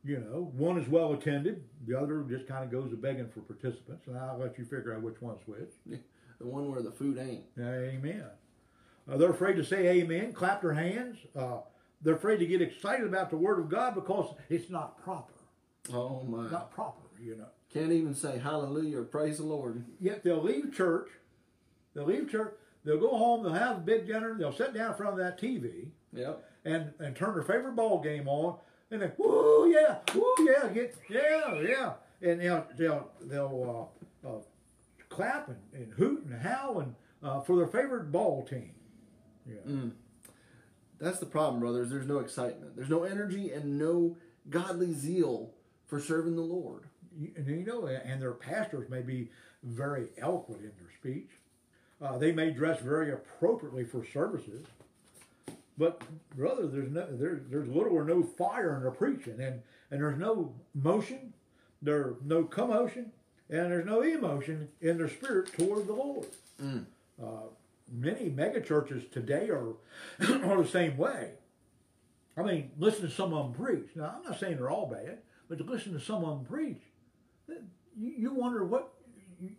You 0.04 0.20
know, 0.20 0.52
one 0.56 0.78
is 0.78 0.88
well 0.88 1.14
attended, 1.14 1.64
the 1.86 2.00
other 2.00 2.24
just 2.30 2.48
kind 2.48 2.64
of 2.64 2.72
goes 2.72 2.94
a 2.94 2.96
begging 2.96 3.30
for 3.30 3.42
participants, 3.42 4.08
and 4.08 4.18
I'll 4.18 4.38
let 4.38 4.58
you 4.58 4.64
figure 4.64 4.94
out 4.96 5.02
which 5.02 5.22
one's 5.22 5.42
which. 5.46 5.72
The 6.40 6.46
one 6.46 6.70
where 6.72 6.84
the 6.84 6.92
food 6.92 7.18
ain't. 7.18 7.46
Amen. 7.60 8.24
Uh, 9.12 9.18
they're 9.18 9.32
afraid 9.32 9.56
to 9.56 9.64
say 9.66 9.88
amen, 9.88 10.34
clap 10.34 10.62
their 10.62 10.74
hands. 10.74 11.18
Uh, 11.36 11.62
they're 12.04 12.14
afraid 12.14 12.38
to 12.38 12.46
get 12.46 12.62
excited 12.62 13.08
about 13.08 13.32
the 13.32 13.38
Word 13.38 13.58
of 13.58 13.70
God 13.70 13.96
because 13.96 14.36
it's 14.48 14.70
not 14.70 15.04
proper. 15.04 15.34
Oh 15.92 16.22
my! 16.22 16.48
Not 16.52 16.72
proper, 16.72 17.02
you 17.20 17.38
know. 17.38 17.48
Can't 17.78 17.92
even 17.92 18.16
say 18.16 18.40
hallelujah 18.40 19.00
or 19.02 19.04
praise 19.04 19.38
the 19.38 19.44
Lord. 19.44 19.86
Yet 20.00 20.24
they'll 20.24 20.42
leave 20.42 20.74
church. 20.74 21.10
They'll 21.94 22.06
leave 22.06 22.30
church. 22.32 22.56
They'll 22.84 23.00
go 23.00 23.16
home. 23.16 23.44
They'll 23.44 23.54
have 23.54 23.78
a 23.78 23.82
big 23.82 24.08
dinner. 24.08 24.36
They'll 24.36 24.52
sit 24.52 24.74
down 24.74 24.92
in 24.92 24.98
front 24.98 25.14
of 25.14 25.20
that 25.20 25.40
TV 25.40 25.90
Yep. 26.14 26.44
and 26.66 26.94
and 27.00 27.16
turn 27.16 27.36
their 27.36 27.44
favorite 27.44 27.76
ball 27.76 28.02
game 28.02 28.28
on. 28.28 28.58
And 28.90 29.02
then, 29.02 29.12
woo 29.18 29.70
yeah, 29.70 29.98
woo 30.16 30.34
yeah, 30.40 30.70
get 30.74 30.96
yeah 31.10 31.60
yeah, 31.62 31.94
and 32.22 32.42
they'll 32.42 32.66
they'll 32.78 33.12
they'll 33.22 33.92
uh, 34.26 34.28
uh, 34.28 34.40
clap 35.10 35.50
and, 35.50 35.58
and 35.74 35.94
hoot 35.94 36.24
and 36.24 36.42
howl 36.42 36.80
and 36.80 36.96
uh, 37.22 37.42
for 37.42 37.58
their 37.58 37.68
favorite 37.68 38.12
ball 38.12 38.44
team. 38.44 38.72
Yeah. 39.46 39.90
That's 41.00 41.20
the 41.20 41.28
problem, 41.28 41.60
brothers. 41.60 41.92
There's 41.92 42.08
no 42.08 42.20
excitement. 42.20 42.76
There's 42.76 42.90
no 42.90 43.04
energy 43.04 43.52
and 43.52 43.78
no 43.78 44.18
godly 44.50 44.94
zeal 44.94 45.52
for 45.86 46.00
serving 46.00 46.36
the 46.36 46.42
Lord. 46.42 46.86
You- 47.18 47.32
and 47.36 47.48
you 47.48 47.66
know, 47.66 47.86
and 47.88 48.22
their 48.22 48.34
pastors 48.34 48.90
may 48.90 49.02
be 49.02 49.30
very 49.64 50.10
eloquent 50.18 50.62
in 50.62 50.72
their 50.80 50.92
speech. 51.00 51.30
Uh, 52.02 52.18
they 52.18 52.32
may 52.32 52.52
dress 52.52 52.80
very 52.80 53.12
appropriately 53.12 53.84
for 53.84 54.06
services, 54.06 54.66
but 55.78 56.02
brother, 56.36 56.68
there's 56.68 56.92
no 56.92 57.08
there's 57.12 57.42
there's 57.50 57.68
little 57.68 57.94
or 57.94 58.04
no 58.04 58.22
fire 58.24 58.76
in 58.76 58.82
their 58.82 58.92
preaching, 58.92 59.40
and 59.42 59.62
and 59.92 60.02
there's 60.02 60.18
no 60.20 60.54
motion, 60.76 61.34
there's 61.82 62.16
no 62.24 62.44
commotion, 62.44 63.12
and 63.50 63.72
there's 63.72 63.86
no 63.86 64.02
emotion 64.02 64.68
in 64.82 64.98
their 64.98 65.10
spirit 65.10 65.52
toward 65.54 65.88
the 65.88 65.94
Lord. 65.94 66.28
Uh, 67.22 67.48
many 67.92 68.30
mega 68.30 68.62
churches 68.62 69.04
today 69.12 69.50
are 69.50 69.70
are 70.20 70.62
the 70.62 70.68
same 70.68 70.98
way. 70.98 71.32
I 72.36 72.44
mean, 72.44 72.70
listen 72.78 73.02
to 73.02 73.10
some 73.12 73.34
of 73.34 73.52
them 73.52 73.66
preach. 73.66 73.88
Now, 73.96 74.14
I'm 74.18 74.24
not 74.24 74.40
saying 74.40 74.58
they're 74.58 74.70
all 74.70 74.86
bad, 74.88 75.18
but 75.50 75.58
to 75.58 75.64
listen 75.64 75.94
to 75.94 76.00
some 76.00 76.24
of 76.24 76.38
them 76.38 76.46
preach, 76.46 76.82
you, 77.98 78.14
you 78.18 78.34
wonder 78.34 78.66
what 78.66 78.94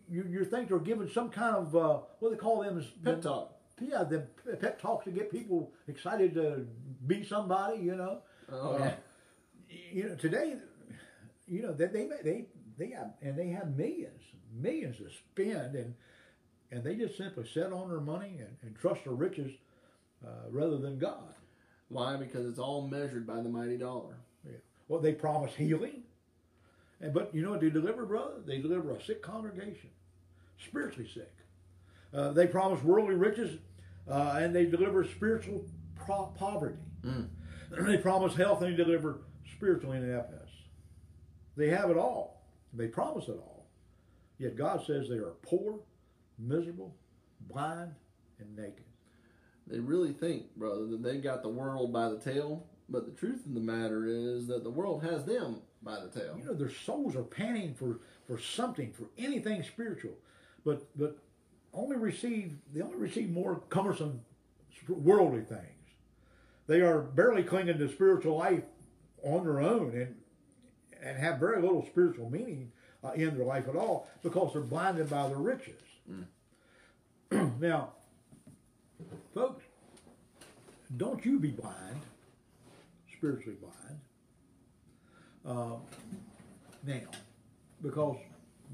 you, 0.08 0.24
you 0.28 0.44
think 0.44 0.68
they're 0.68 0.78
giving 0.78 1.08
some 1.08 1.30
kind 1.30 1.56
of 1.56 1.76
uh, 1.76 1.98
what 2.20 2.30
they 2.30 2.36
call 2.36 2.62
them 2.62 2.78
is 2.78 2.86
Pep 3.04 3.22
talk. 3.22 3.54
Yeah, 3.80 4.02
the 4.02 4.26
pep 4.56 4.80
talks 4.82 5.04
to 5.04 5.12
get 5.12 5.30
people 5.30 5.72
excited 5.86 6.34
to 6.34 6.66
be 7.06 7.24
somebody. 7.24 7.78
You 7.80 7.94
know. 7.94 8.22
Oh, 8.50 8.72
Uh, 8.72 8.78
yeah. 8.78 8.94
You 9.92 10.08
know 10.08 10.14
today, 10.16 10.54
you 11.46 11.62
know 11.62 11.72
that 11.74 11.92
they 11.92 12.08
they 12.24 12.46
they 12.76 12.90
have 12.90 13.12
and 13.22 13.36
they 13.38 13.48
have 13.50 13.76
millions 13.76 14.22
millions 14.52 14.96
to 14.96 15.08
spend 15.10 15.76
and 15.76 15.94
and 16.72 16.82
they 16.82 16.94
just 16.96 17.16
simply 17.16 17.46
sit 17.52 17.72
on 17.72 17.88
their 17.88 18.00
money 18.00 18.38
and, 18.40 18.56
and 18.62 18.76
trust 18.76 19.04
their 19.04 19.12
riches 19.12 19.52
uh, 20.26 20.30
rather 20.50 20.78
than 20.78 20.98
God. 20.98 21.34
Why? 21.88 22.16
Because 22.16 22.46
it's 22.46 22.58
all 22.58 22.88
measured 22.88 23.26
by 23.26 23.36
the 23.42 23.48
mighty 23.48 23.76
dollar. 23.78 24.16
Yeah. 24.44 24.56
Well, 24.88 25.00
they 25.00 25.12
promise 25.12 25.54
healing, 25.54 26.02
and 27.00 27.14
but 27.14 27.34
you 27.34 27.42
know 27.42 27.50
what 27.50 27.60
they 27.60 27.70
deliver, 27.70 28.04
brother? 28.04 28.34
They 28.44 28.58
deliver 28.58 28.92
a 28.92 29.02
sick 29.02 29.22
congregation, 29.22 29.90
spiritually 30.64 31.08
sick. 31.12 31.32
Uh, 32.12 32.32
they 32.32 32.46
promise 32.46 32.82
worldly 32.82 33.14
riches, 33.14 33.58
uh, 34.10 34.36
and 34.38 34.54
they 34.54 34.66
deliver 34.66 35.04
spiritual 35.04 35.64
pro- 35.94 36.32
poverty. 36.38 36.78
they 37.70 37.98
promise 37.98 38.34
health, 38.34 38.62
and 38.62 38.72
they 38.72 38.82
deliver 38.82 39.20
spiritual 39.52 39.92
ineptness. 39.92 40.50
They 41.56 41.68
have 41.68 41.90
it 41.90 41.96
all. 41.96 42.42
They 42.72 42.86
promise 42.86 43.28
it 43.28 43.32
all. 43.32 43.66
Yet 44.38 44.56
God 44.56 44.84
says 44.86 45.08
they 45.08 45.16
are 45.16 45.34
poor, 45.42 45.80
miserable, 46.38 46.94
blind, 47.48 47.94
and 48.38 48.56
naked. 48.56 48.84
They 49.66 49.80
really 49.80 50.12
think, 50.12 50.54
brother, 50.56 50.86
that 50.86 51.02
they 51.02 51.18
got 51.18 51.42
the 51.42 51.48
world 51.48 51.92
by 51.92 52.08
the 52.08 52.18
tail. 52.18 52.66
But 52.88 53.04
the 53.04 53.12
truth 53.12 53.44
of 53.44 53.52
the 53.52 53.60
matter 53.60 54.06
is 54.06 54.46
that 54.46 54.64
the 54.64 54.70
world 54.70 55.02
has 55.02 55.24
them 55.24 55.60
by 55.88 56.00
the 56.00 56.08
tail. 56.08 56.36
you 56.38 56.44
know 56.44 56.54
their 56.54 56.70
souls 56.70 57.16
are 57.16 57.22
panting 57.22 57.74
for 57.74 58.00
for 58.26 58.38
something 58.38 58.92
for 58.92 59.04
anything 59.16 59.62
spiritual. 59.62 60.12
But 60.64 60.86
but 60.96 61.18
only 61.72 61.96
receive 61.96 62.56
they 62.74 62.82
only 62.82 62.98
receive 62.98 63.30
more 63.30 63.62
cumbersome 63.70 64.20
worldly 64.88 65.42
things. 65.42 65.62
They 66.66 66.80
are 66.82 67.00
barely 67.00 67.42
clinging 67.42 67.78
to 67.78 67.88
spiritual 67.88 68.36
life 68.36 68.64
on 69.22 69.44
their 69.44 69.60
own 69.60 69.94
and 69.94 70.14
and 71.02 71.18
have 71.18 71.38
very 71.38 71.62
little 71.62 71.86
spiritual 71.86 72.28
meaning 72.28 72.72
uh, 73.02 73.12
in 73.12 73.36
their 73.36 73.46
life 73.46 73.68
at 73.68 73.76
all 73.76 74.08
because 74.22 74.52
they're 74.52 74.62
blinded 74.62 75.08
by 75.08 75.28
their 75.28 75.38
riches. 75.38 75.80
Now 77.60 77.92
folks 79.34 79.64
don't 80.96 81.24
you 81.24 81.38
be 81.38 81.50
blind 81.50 82.00
spiritually 83.12 83.58
blind 83.60 84.00
now. 85.48 87.00
Because 87.82 88.16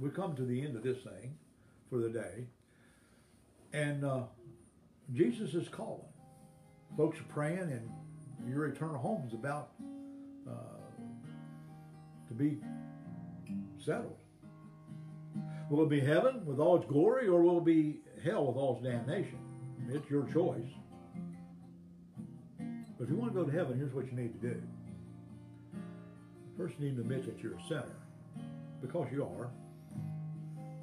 we 0.01 0.11
come 0.11 0.35
to 0.37 0.43
the 0.43 0.61
end 0.63 0.77
of 0.77 0.83
this 0.83 0.99
thing 0.99 1.37
for 1.91 1.99
the 1.99 2.09
day. 2.09 2.47
And 3.73 4.05
uh, 4.05 4.23
jesus 5.13 5.55
is 5.55 5.69
calling. 5.69 6.07
Folks 6.97 7.19
are 7.21 7.25
praying 7.25 7.59
and 7.59 7.91
your 8.49 8.67
eternal 8.67 8.99
home 8.99 9.25
is 9.27 9.35
about 9.35 9.71
uh, 10.49 10.53
to 12.29 12.35
be 12.35 12.59
settled. 13.85 14.17
Will 15.71 15.85
it 15.85 15.89
be 15.89 16.01
heaven 16.01 16.45
with 16.45 16.59
all 16.59 16.77
its 16.77 16.87
glory 16.87 17.27
or 17.27 17.43
will 17.43 17.59
it 17.59 17.65
be 17.65 18.01
hell 18.23 18.47
with 18.47 18.57
all 18.57 18.77
its 18.77 18.85
damnation? 18.85 19.39
It's 19.91 20.09
your 20.09 20.25
choice. 20.33 20.71
But 22.59 23.05
if 23.05 23.11
you 23.11 23.17
want 23.17 23.35
to 23.35 23.41
go 23.41 23.45
to 23.45 23.57
heaven 23.57 23.77
here's 23.77 23.93
what 23.93 24.07
you 24.07 24.13
need 24.13 24.41
to 24.41 24.49
do 24.49 24.63
First, 26.57 26.75
you 26.79 26.87
need 26.87 26.97
to 26.97 27.03
admit 27.03 27.27
that 27.27 27.43
you're 27.43 27.57
a 27.57 27.63
sinner, 27.69 27.97
because 28.81 29.09
you 29.13 29.25
are. 29.25 29.51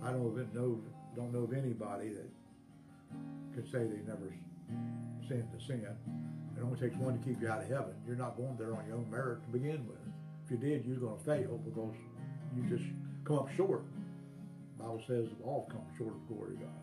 I 0.04 0.12
don't 0.12 0.54
know 0.54 0.82
don't 1.16 1.34
know 1.34 1.44
of 1.44 1.54
anybody 1.54 2.10
that 2.10 2.30
could 3.54 3.66
say 3.72 3.80
they 3.80 4.02
never 4.08 4.34
sinned 5.28 5.48
to 5.58 5.66
sin. 5.66 5.86
It 6.58 6.64
only 6.64 6.80
takes 6.80 6.96
one 6.98 7.18
to 7.18 7.26
keep 7.26 7.42
you 7.42 7.50
out 7.50 7.64
of 7.64 7.68
heaven. 7.68 7.94
You're 8.06 8.16
not 8.16 8.38
going 8.38 8.56
there 8.58 8.76
on 8.76 8.86
your 8.86 8.98
own 8.98 9.10
merit 9.10 9.44
to 9.44 9.50
begin 9.50 9.86
with. 9.88 9.98
If 10.46 10.52
you 10.52 10.58
did, 10.58 10.86
you're 10.86 10.98
going 10.98 11.18
to 11.18 11.24
fail 11.24 11.60
because 11.64 11.96
you 12.56 12.64
just 12.64 12.90
come 13.24 13.40
up 13.40 13.50
short. 13.56 13.84
The 14.78 14.84
Bible 14.84 15.02
says 15.08 15.28
all 15.44 15.68
come 15.72 15.82
short 15.98 16.14
of 16.14 16.28
the 16.28 16.34
glory 16.34 16.54
of 16.56 16.62
God. 16.62 16.82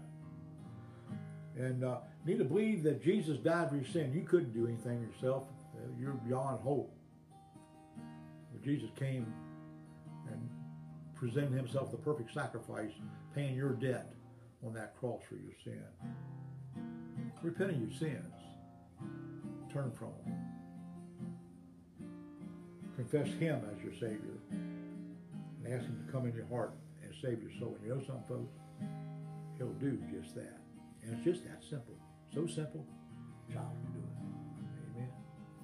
And 1.57 1.85
uh, 1.85 1.99
need 2.25 2.39
to 2.39 2.45
believe 2.45 2.83
that 2.85 3.03
Jesus 3.03 3.39
died 3.39 3.71
for 3.71 3.77
your 3.77 3.87
sin. 3.87 4.13
You 4.15 4.23
couldn't 4.23 4.55
do 4.55 4.67
anything 4.67 5.03
yourself. 5.03 5.45
You're 5.99 6.13
beyond 6.13 6.61
hope. 6.61 6.93
Jesus 8.65 8.91
came 8.99 9.27
and 10.31 10.49
presented 11.15 11.53
himself 11.53 11.91
the 11.91 11.97
perfect 11.97 12.33
sacrifice, 12.33 12.93
paying 13.35 13.55
your 13.55 13.73
debt 13.73 14.13
on 14.65 14.75
that 14.75 14.97
cross 14.99 15.21
for 15.29 15.37
your 15.37 15.55
sin. 15.65 15.83
Repent 17.43 17.71
of 17.71 17.81
your 17.81 17.93
sins. 17.93 18.35
Turn 19.73 19.93
from 19.93 20.13
them. 20.25 20.35
Confess 22.97 23.29
Him 23.39 23.63
as 23.73 23.83
your 23.83 23.93
Savior. 23.93 24.39
And 24.51 25.73
ask 25.73 25.85
Him 25.85 26.03
to 26.05 26.13
come 26.13 26.27
in 26.27 26.35
your 26.35 26.47
heart 26.47 26.73
and 27.03 27.13
save 27.23 27.41
your 27.41 27.53
soul. 27.61 27.77
And 27.79 27.87
you 27.87 27.95
know 27.95 28.03
something, 28.05 28.25
folks? 28.29 28.59
He'll 29.57 29.69
do 29.75 29.99
just 30.13 30.35
that. 30.35 30.59
And 31.03 31.15
it's 31.15 31.25
just 31.25 31.45
that 31.45 31.63
simple. 31.63 31.95
So 32.35 32.47
simple, 32.47 32.85
child 33.53 33.77
can 33.85 33.93
do 33.93 34.01
it. 34.01 34.97
Amen. 34.97 35.11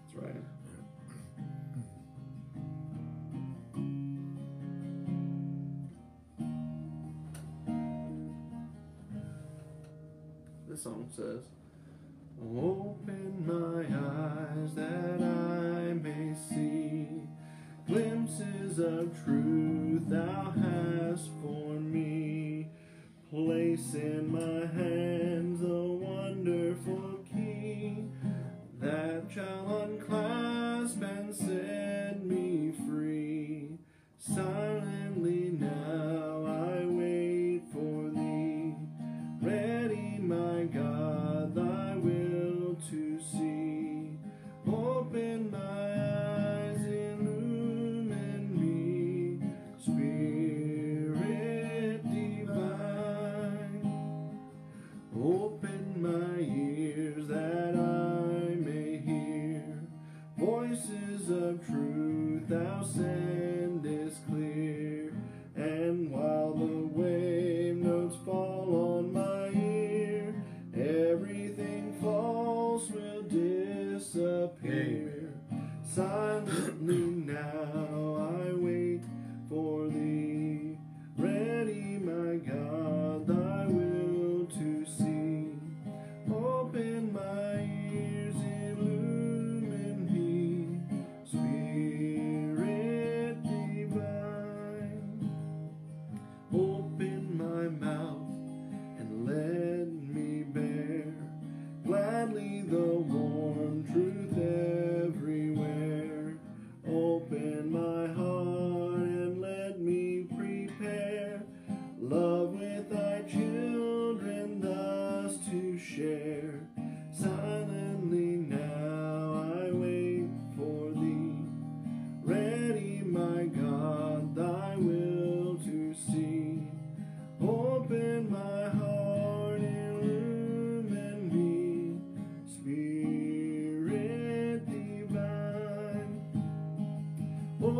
That's 0.06 0.22
right. 0.22 0.63
Song 10.84 11.08
says, 11.16 11.44
Open 12.42 13.46
my 13.46 13.84
eyes 13.88 14.74
that 14.74 15.18
I 15.18 15.94
may 15.94 16.34
see 16.34 17.22
glimpses 17.86 18.78
of 18.78 19.24
truth. 19.24 20.02
Thou 20.10 20.52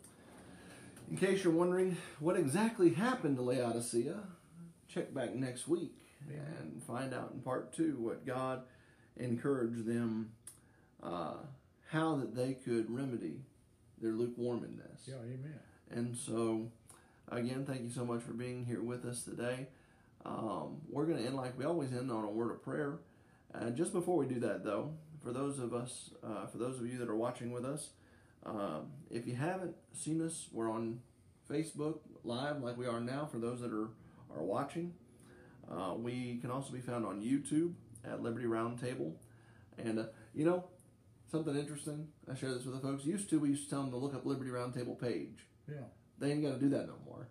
In 1.10 1.18
case 1.18 1.44
you're 1.44 1.54
wondering 1.54 1.98
what 2.20 2.36
exactly 2.38 2.94
happened 2.94 3.38
to 3.38 3.42
Laodicea, 3.42 4.20
check 4.88 5.12
back 5.14 5.34
next 5.36 5.68
week 5.68 5.96
and 6.30 6.82
find 6.84 7.14
out 7.14 7.32
in 7.34 7.42
part 7.42 7.74
two 7.74 7.98
what 8.00 8.26
God 8.26 8.62
encouraged 9.18 9.86
them, 9.86 10.32
uh, 11.04 11.36
how 11.90 12.16
that 12.16 12.36
they 12.36 12.54
could 12.54 12.90
remedy 12.90 13.42
their 14.02 14.14
lukewarmness. 14.14 15.02
Yeah, 15.06 15.16
amen. 15.24 15.60
And 15.90 16.16
so, 16.16 16.72
again, 17.30 17.66
thank 17.66 17.82
you 17.82 17.90
so 17.90 18.06
much 18.06 18.24
for 18.24 18.34
being 18.34 18.66
here 18.66 18.82
with 18.82 19.06
us 19.06 19.24
today. 19.24 19.68
Um, 20.26 20.78
we're 20.90 21.06
going 21.06 21.18
to 21.18 21.26
end 21.26 21.36
like 21.36 21.58
we 21.58 21.66
always 21.66 21.92
end 21.92 22.12
on 22.12 22.24
a 22.24 22.30
word 22.30 22.52
of 22.52 22.64
prayer. 22.64 23.00
And 23.54 23.76
just 23.76 23.92
before 23.92 24.18
we 24.18 24.26
do 24.26 24.40
that, 24.42 24.64
though, 24.64 24.94
for 25.24 25.34
those 25.34 25.60
of 25.60 25.74
us, 25.74 26.12
uh, 26.24 26.46
for 26.48 26.58
those 26.58 26.80
of 26.80 26.86
you 26.88 26.98
that 27.00 27.10
are 27.10 27.16
watching 27.16 27.52
with 27.52 27.66
us, 27.66 27.90
um, 28.46 28.88
if 29.10 29.28
you 29.28 29.36
haven't 29.36 29.76
seen 29.94 30.22
us, 30.26 30.48
we're 30.52 30.72
on 30.72 31.00
Facebook 31.50 32.00
live 32.24 32.62
like 32.62 32.78
we 32.78 32.88
are 32.88 33.00
now. 33.00 33.28
For 33.32 33.38
those 33.38 33.62
that 33.62 33.72
are 33.72 33.90
are 34.36 34.44
watching, 34.44 34.94
uh, 35.70 35.94
we 35.96 36.38
can 36.38 36.50
also 36.50 36.72
be 36.72 36.80
found 36.80 37.06
on 37.06 37.22
YouTube 37.22 37.74
at 38.06 38.22
Liberty 38.24 38.46
Roundtable. 38.46 39.14
And 39.78 40.00
uh, 40.00 40.04
you 40.34 40.46
know, 40.46 40.66
something 41.32 41.56
interesting. 41.56 42.08
I 42.30 42.36
share 42.36 42.54
this 42.54 42.66
with 42.66 42.76
the 42.76 42.82
folks. 42.82 43.06
Used 43.06 43.30
to, 43.30 43.40
we 43.40 43.50
used 43.50 43.64
to 43.66 43.70
tell 43.70 43.82
them 43.82 43.92
to 43.92 43.98
look 43.98 44.14
up 44.14 44.26
Liberty 44.26 44.52
Roundtable 44.52 45.00
page. 45.00 45.46
Yeah. 45.68 45.86
They 46.20 46.32
ain't 46.32 46.44
got 46.44 46.54
to 46.54 46.60
do 46.60 46.70
that 46.70 46.88
no 46.88 46.96
more. 47.06 47.30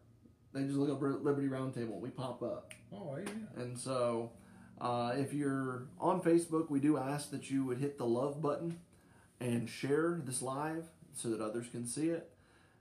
They 0.52 0.62
just 0.62 0.76
look 0.76 0.90
up 0.90 1.00
Liberty 1.00 1.48
Roundtable. 1.48 2.00
We 2.00 2.10
pop 2.10 2.42
up. 2.42 2.72
Oh, 2.92 3.16
amen. 3.16 3.46
And 3.56 3.78
so, 3.78 4.32
uh, 4.80 5.12
if 5.16 5.32
you're 5.32 5.86
on 6.00 6.20
Facebook, 6.22 6.70
we 6.70 6.80
do 6.80 6.96
ask 6.96 7.30
that 7.30 7.50
you 7.50 7.64
would 7.66 7.78
hit 7.78 7.98
the 7.98 8.06
love 8.06 8.40
button 8.40 8.78
and 9.40 9.68
share 9.68 10.20
this 10.24 10.42
live 10.42 10.86
so 11.14 11.28
that 11.28 11.40
others 11.40 11.66
can 11.70 11.86
see 11.86 12.08
it. 12.08 12.30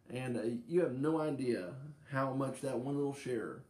And 0.10 0.38
uh, 0.38 0.42
you 0.68 0.82
have 0.82 0.94
no 0.94 1.20
idea 1.20 1.74
how 2.12 2.34
much 2.34 2.62
that 2.62 2.80
one 2.80 2.96
little 2.96 3.14
share 3.14 3.64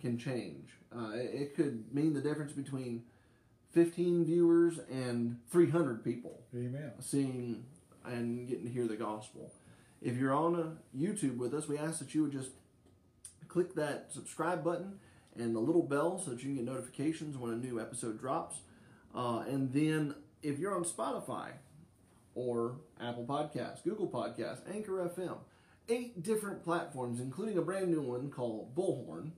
can 0.00 0.16
change. 0.16 0.70
Uh, 0.96 1.10
it, 1.14 1.30
it 1.34 1.56
could 1.56 1.92
mean 1.92 2.14
the 2.14 2.20
difference 2.20 2.52
between 2.52 3.02
15 3.74 4.24
viewers 4.24 4.78
and 4.90 5.38
300 5.50 6.04
people 6.04 6.40
Amen. 6.54 6.92
seeing 7.00 7.64
and 8.04 8.48
getting 8.48 8.64
to 8.64 8.70
hear 8.70 8.86
the 8.86 8.96
gospel. 8.96 9.52
If 10.00 10.16
you're 10.16 10.34
on 10.34 10.54
a 10.54 10.96
YouTube 10.96 11.38
with 11.38 11.52
us, 11.54 11.66
we 11.66 11.76
ask 11.76 11.98
that 11.98 12.14
you 12.14 12.22
would 12.22 12.32
just 12.32 12.50
click 13.48 13.74
that 13.74 14.12
subscribe 14.12 14.62
button 14.62 14.98
and 15.36 15.54
the 15.54 15.60
little 15.60 15.82
bell 15.82 16.18
so 16.18 16.30
that 16.30 16.42
you 16.42 16.54
can 16.54 16.56
get 16.56 16.64
notifications 16.64 17.36
when 17.36 17.52
a 17.52 17.56
new 17.56 17.80
episode 17.80 18.20
drops. 18.20 18.58
Uh, 19.14 19.44
and 19.48 19.72
then 19.72 20.14
if 20.42 20.58
you're 20.58 20.74
on 20.74 20.84
Spotify 20.84 21.50
or 22.34 22.76
Apple 23.00 23.24
Podcasts, 23.24 23.82
Google 23.82 24.08
Podcasts, 24.08 24.60
Anchor 24.72 25.08
FM, 25.08 25.38
eight 25.88 26.22
different 26.22 26.62
platforms, 26.62 27.20
including 27.20 27.58
a 27.58 27.62
brand 27.62 27.88
new 27.88 28.02
one 28.02 28.30
called 28.30 28.74
Bullhorn, 28.74 29.30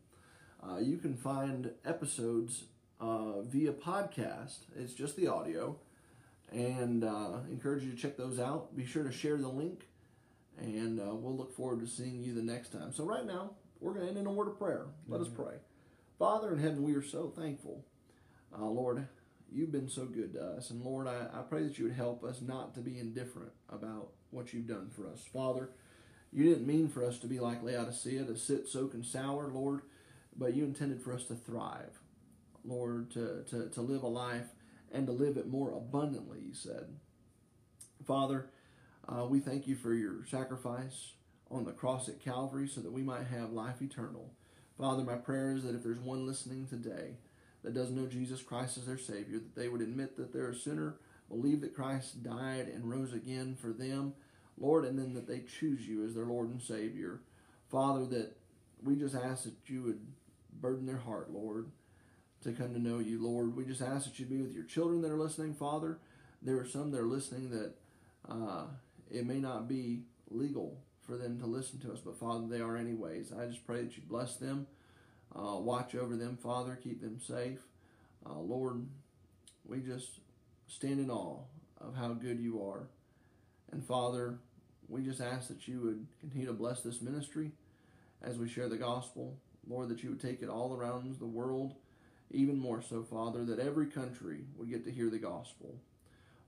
uh, 0.63 0.79
you 0.79 0.97
can 0.97 1.17
find 1.17 1.71
episodes 1.85 2.65
uh, 3.01 3.43
via 3.43 3.73
podcast. 3.73 4.59
It's 4.77 4.95
just 4.95 5.17
the 5.17 5.27
audio 5.29 5.77
and 6.53 7.05
uh, 7.05 7.39
encourage 7.51 7.83
you 7.83 7.91
to 7.91 7.97
check 7.97 8.17
those 8.17 8.39
out. 8.39 8.77
Be 8.77 8.87
sure 8.87 9.05
to 9.05 9.13
share 9.13 9.37
the 9.37 9.49
link, 9.49 9.87
and 10.59 11.01
uh, 11.01 11.15
we'll 11.15 11.37
look 11.37 11.55
forward 11.55 11.81
to 11.81 11.87
seeing 11.87 12.23
you 12.23 12.35
the 12.35 12.43
next 12.43 12.71
time. 12.71 12.93
So, 12.93 13.05
right 13.05 13.27
now, 13.27 13.51
we're 13.81 13.93
going 13.93 14.05
to 14.05 14.09
end 14.09 14.19
in 14.19 14.27
a 14.27 14.33
word 14.33 14.49
of 14.49 14.59
prayer. 14.59 14.87
Let 15.09 15.21
us 15.21 15.29
pray. 15.29 15.55
Father 16.19 16.53
in 16.53 16.59
heaven, 16.59 16.83
we 16.83 16.95
are 16.95 17.03
so 17.03 17.33
thankful. 17.37 17.85
Uh, 18.57 18.65
Lord, 18.65 19.07
you've 19.53 19.73
been 19.73 19.89
so 19.89 20.07
good 20.07 20.33
to 20.35 20.43
us. 20.43 20.71
And 20.71 20.83
Lord, 20.83 21.07
I, 21.07 21.27
I 21.33 21.43
pray 21.43 21.63
that 21.65 21.79
you 21.79 21.85
would 21.85 21.95
help 21.95 22.25
us 22.25 22.41
not 22.41 22.75
to 22.75 22.81
be 22.81 22.99
indifferent 22.99 23.53
about 23.69 24.09
what 24.31 24.53
you've 24.55 24.67
done 24.67 24.91
for 24.95 25.07
us. 25.09 25.25
Father, 25.31 25.71
you 26.33 26.45
didn't 26.45 26.67
mean 26.67 26.89
for 26.89 27.05
us 27.05 27.19
to 27.19 27.27
be 27.27 27.39
like 27.39 27.63
Laodicea, 27.63 28.25
to 28.25 28.37
sit, 28.37 28.67
soak, 28.69 28.95
and 28.95 29.05
sour, 29.05 29.49
Lord. 29.53 29.83
but 30.39 30.55
you 30.55 30.65
intended 30.65 31.03
for 31.03 31.13
us 31.13 31.25
to 31.25 31.35
thrive, 31.35 32.01
Lord, 32.67 33.11
to, 33.13 33.45
to, 33.51 33.69
to 33.71 33.81
live 33.81 34.03
a 34.03 34.09
life 34.09 34.49
and 34.93 35.07
to 35.07 35.13
live 35.13 35.37
it 35.37 35.49
more 35.49 35.73
abundantly, 35.73 36.39
you 36.41 36.55
said. 36.55 36.87
Father, 38.07 38.51
uh, 39.09 39.25
we 39.27 39.41
thank 39.41 39.67
you 39.67 39.75
for 39.77 39.95
your 39.95 40.25
sacrifice 40.27 41.13
on 41.51 41.65
the 41.65 41.73
cross 41.73 42.09
at 42.09 42.21
Calvary 42.21 42.69
so 42.69 42.81
that 42.81 42.93
we 42.93 43.03
might 43.03 43.27
have 43.27 43.53
life 43.53 43.81
eternal. 43.81 44.33
Father, 44.79 45.03
my 45.03 45.15
prayer 45.15 45.53
is 45.53 45.63
that 45.63 45.75
if 45.75 45.83
there's 45.83 45.99
one 45.99 46.27
listening 46.27 46.67
today 46.67 47.17
that 47.63 47.75
doesn't 47.75 47.97
know 47.97 48.07
Jesus 48.07 48.43
Christ 48.43 48.79
as 48.79 48.87
their 48.87 48.99
Savior, 48.99 49.39
that 49.39 49.55
they 49.55 49.69
would 49.69 49.81
admit 49.81 50.17
that 50.17 50.33
they're 50.33 50.51
a 50.51 50.55
sinner, 50.55 50.97
believe 51.29 51.61
that 51.63 51.75
Christ 51.75 52.23
died 52.23 52.69
and 52.69 52.91
rose 52.91 53.13
again 53.13 53.57
for 53.61 53.73
them, 53.73 54.15
Lord, 54.59 54.85
and 54.85 54.99
then 54.99 55.15
that 55.15 55.27
they 55.27 55.41
choose 55.41 55.87
you 55.87 56.05
as 56.05 56.15
their 56.15 56.27
Lord 56.27 56.51
and 56.51 56.61
Savior. 56.61 57.21
Father, 57.71 58.07
that 58.07 58.37
we 58.83 58.97
just 58.97 59.15
ask 59.15 59.45
that 59.45 59.55
you 59.67 59.83
would 59.83 60.01
burden 60.61 60.87
their 60.87 60.99
heart, 60.99 61.33
Lord, 61.33 61.71
to 62.47 62.53
come 62.53 62.73
to 62.73 62.81
know 62.81 62.99
you, 62.99 63.23
Lord. 63.23 63.57
We 63.57 63.65
just 63.65 63.83
ask 63.83 64.07
that 64.07 64.19
you 64.19 64.27
be 64.27 64.41
with 64.41 64.55
your 64.55 64.65
children 64.65 65.03
that 65.03 65.11
are 65.11 65.19
listening, 65.19 65.55
Father. 65.55 65.99
There 66.43 66.59
are 66.59 66.67
some 66.67 66.91
that 66.93 67.01
are 67.01 67.07
listening 67.07 67.51
that 67.51 67.75
uh, 68.29 68.65
it 69.11 69.27
may 69.27 69.39
not 69.39 69.69
be 69.69 70.03
legal 70.31 70.79
for 71.03 71.17
them 71.17 71.39
to 71.41 71.47
listen 71.47 71.79
to 71.81 71.93
us, 71.93 72.01
but 72.05 72.19
Father, 72.19 72.47
they 72.49 72.61
are 72.61 72.77
anyways. 72.77 73.33
I 73.33 73.47
just 73.47 73.67
pray 73.67 73.83
that 73.83 73.97
you 73.97 74.03
bless 74.09 74.37
them, 74.37 74.67
uh, 75.35 75.57
watch 75.57 75.95
over 75.95 76.17
them, 76.17 76.39
Father, 76.41 76.79
keep 76.83 77.01
them 77.01 77.21
safe. 77.21 77.61
Uh, 78.25 78.39
Lord, 78.39 78.87
we 79.65 79.79
just 79.81 80.21
stand 80.69 81.01
in 81.01 81.11
awe 81.11 81.39
of 81.81 81.95
how 81.97 82.09
good 82.15 82.41
you 82.41 82.63
are. 82.63 82.89
And 83.73 83.85
Father, 83.85 84.39
we 84.89 85.03
just 85.03 85.21
ask 85.21 85.49
that 85.49 85.67
you 85.67 85.81
would 85.81 86.07
continue 86.21 86.47
to 86.47 86.53
bless 86.53 86.81
this 86.81 87.03
ministry 87.03 87.53
as 88.23 88.39
we 88.39 88.49
share 88.49 88.69
the 88.69 88.77
gospel. 88.77 89.37
Lord, 89.69 89.89
that 89.89 90.03
you 90.03 90.11
would 90.11 90.21
take 90.21 90.43
it 90.43 90.49
all 90.49 90.75
around 90.75 91.17
the 91.19 91.27
world, 91.27 91.75
even 92.31 92.59
more 92.59 92.83
so, 92.83 93.03
Father, 93.03 93.45
that 93.45 93.59
every 93.59 93.87
country 93.87 94.41
would 94.57 94.71
get 94.71 94.85
to 94.85 94.91
hear 94.91 95.11
the 95.11 95.19
gospel. 95.19 95.77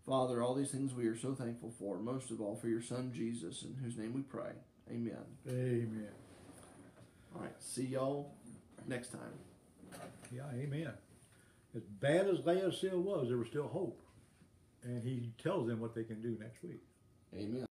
Father, 0.07 0.43
all 0.43 0.55
these 0.55 0.71
things 0.71 0.95
we 0.95 1.07
are 1.07 1.17
so 1.17 1.35
thankful 1.35 1.73
for, 1.79 1.99
most 1.99 2.31
of 2.31 2.41
all 2.41 2.57
for 2.57 2.69
your 2.69 2.81
Son 2.81 3.13
Jesus, 3.15 3.63
in 3.63 3.75
whose 3.83 3.97
name 3.97 4.15
we 4.15 4.23
pray. 4.23 4.53
Amen. 4.91 5.25
Amen. 5.49 6.09
All 7.35 7.43
right, 7.43 7.53
see 7.61 7.85
y'all 7.85 8.33
next 8.87 9.13
time. 9.13 9.21
Yeah, 10.35 10.45
amen. 10.55 10.93
As 11.77 11.83
bad 11.83 12.27
as 12.27 12.45
Laodicea 12.45 12.99
was, 12.99 13.29
there 13.29 13.37
was 13.37 13.49
still 13.49 13.69
hope. 13.69 14.01
And 14.83 15.03
he 15.03 15.33
tells 15.43 15.67
them 15.67 15.81
what 15.81 15.95
they 15.95 16.05
can 16.05 16.23
do 16.23 16.37
next 16.41 16.63
week. 16.63 16.83
Amen. 17.35 17.68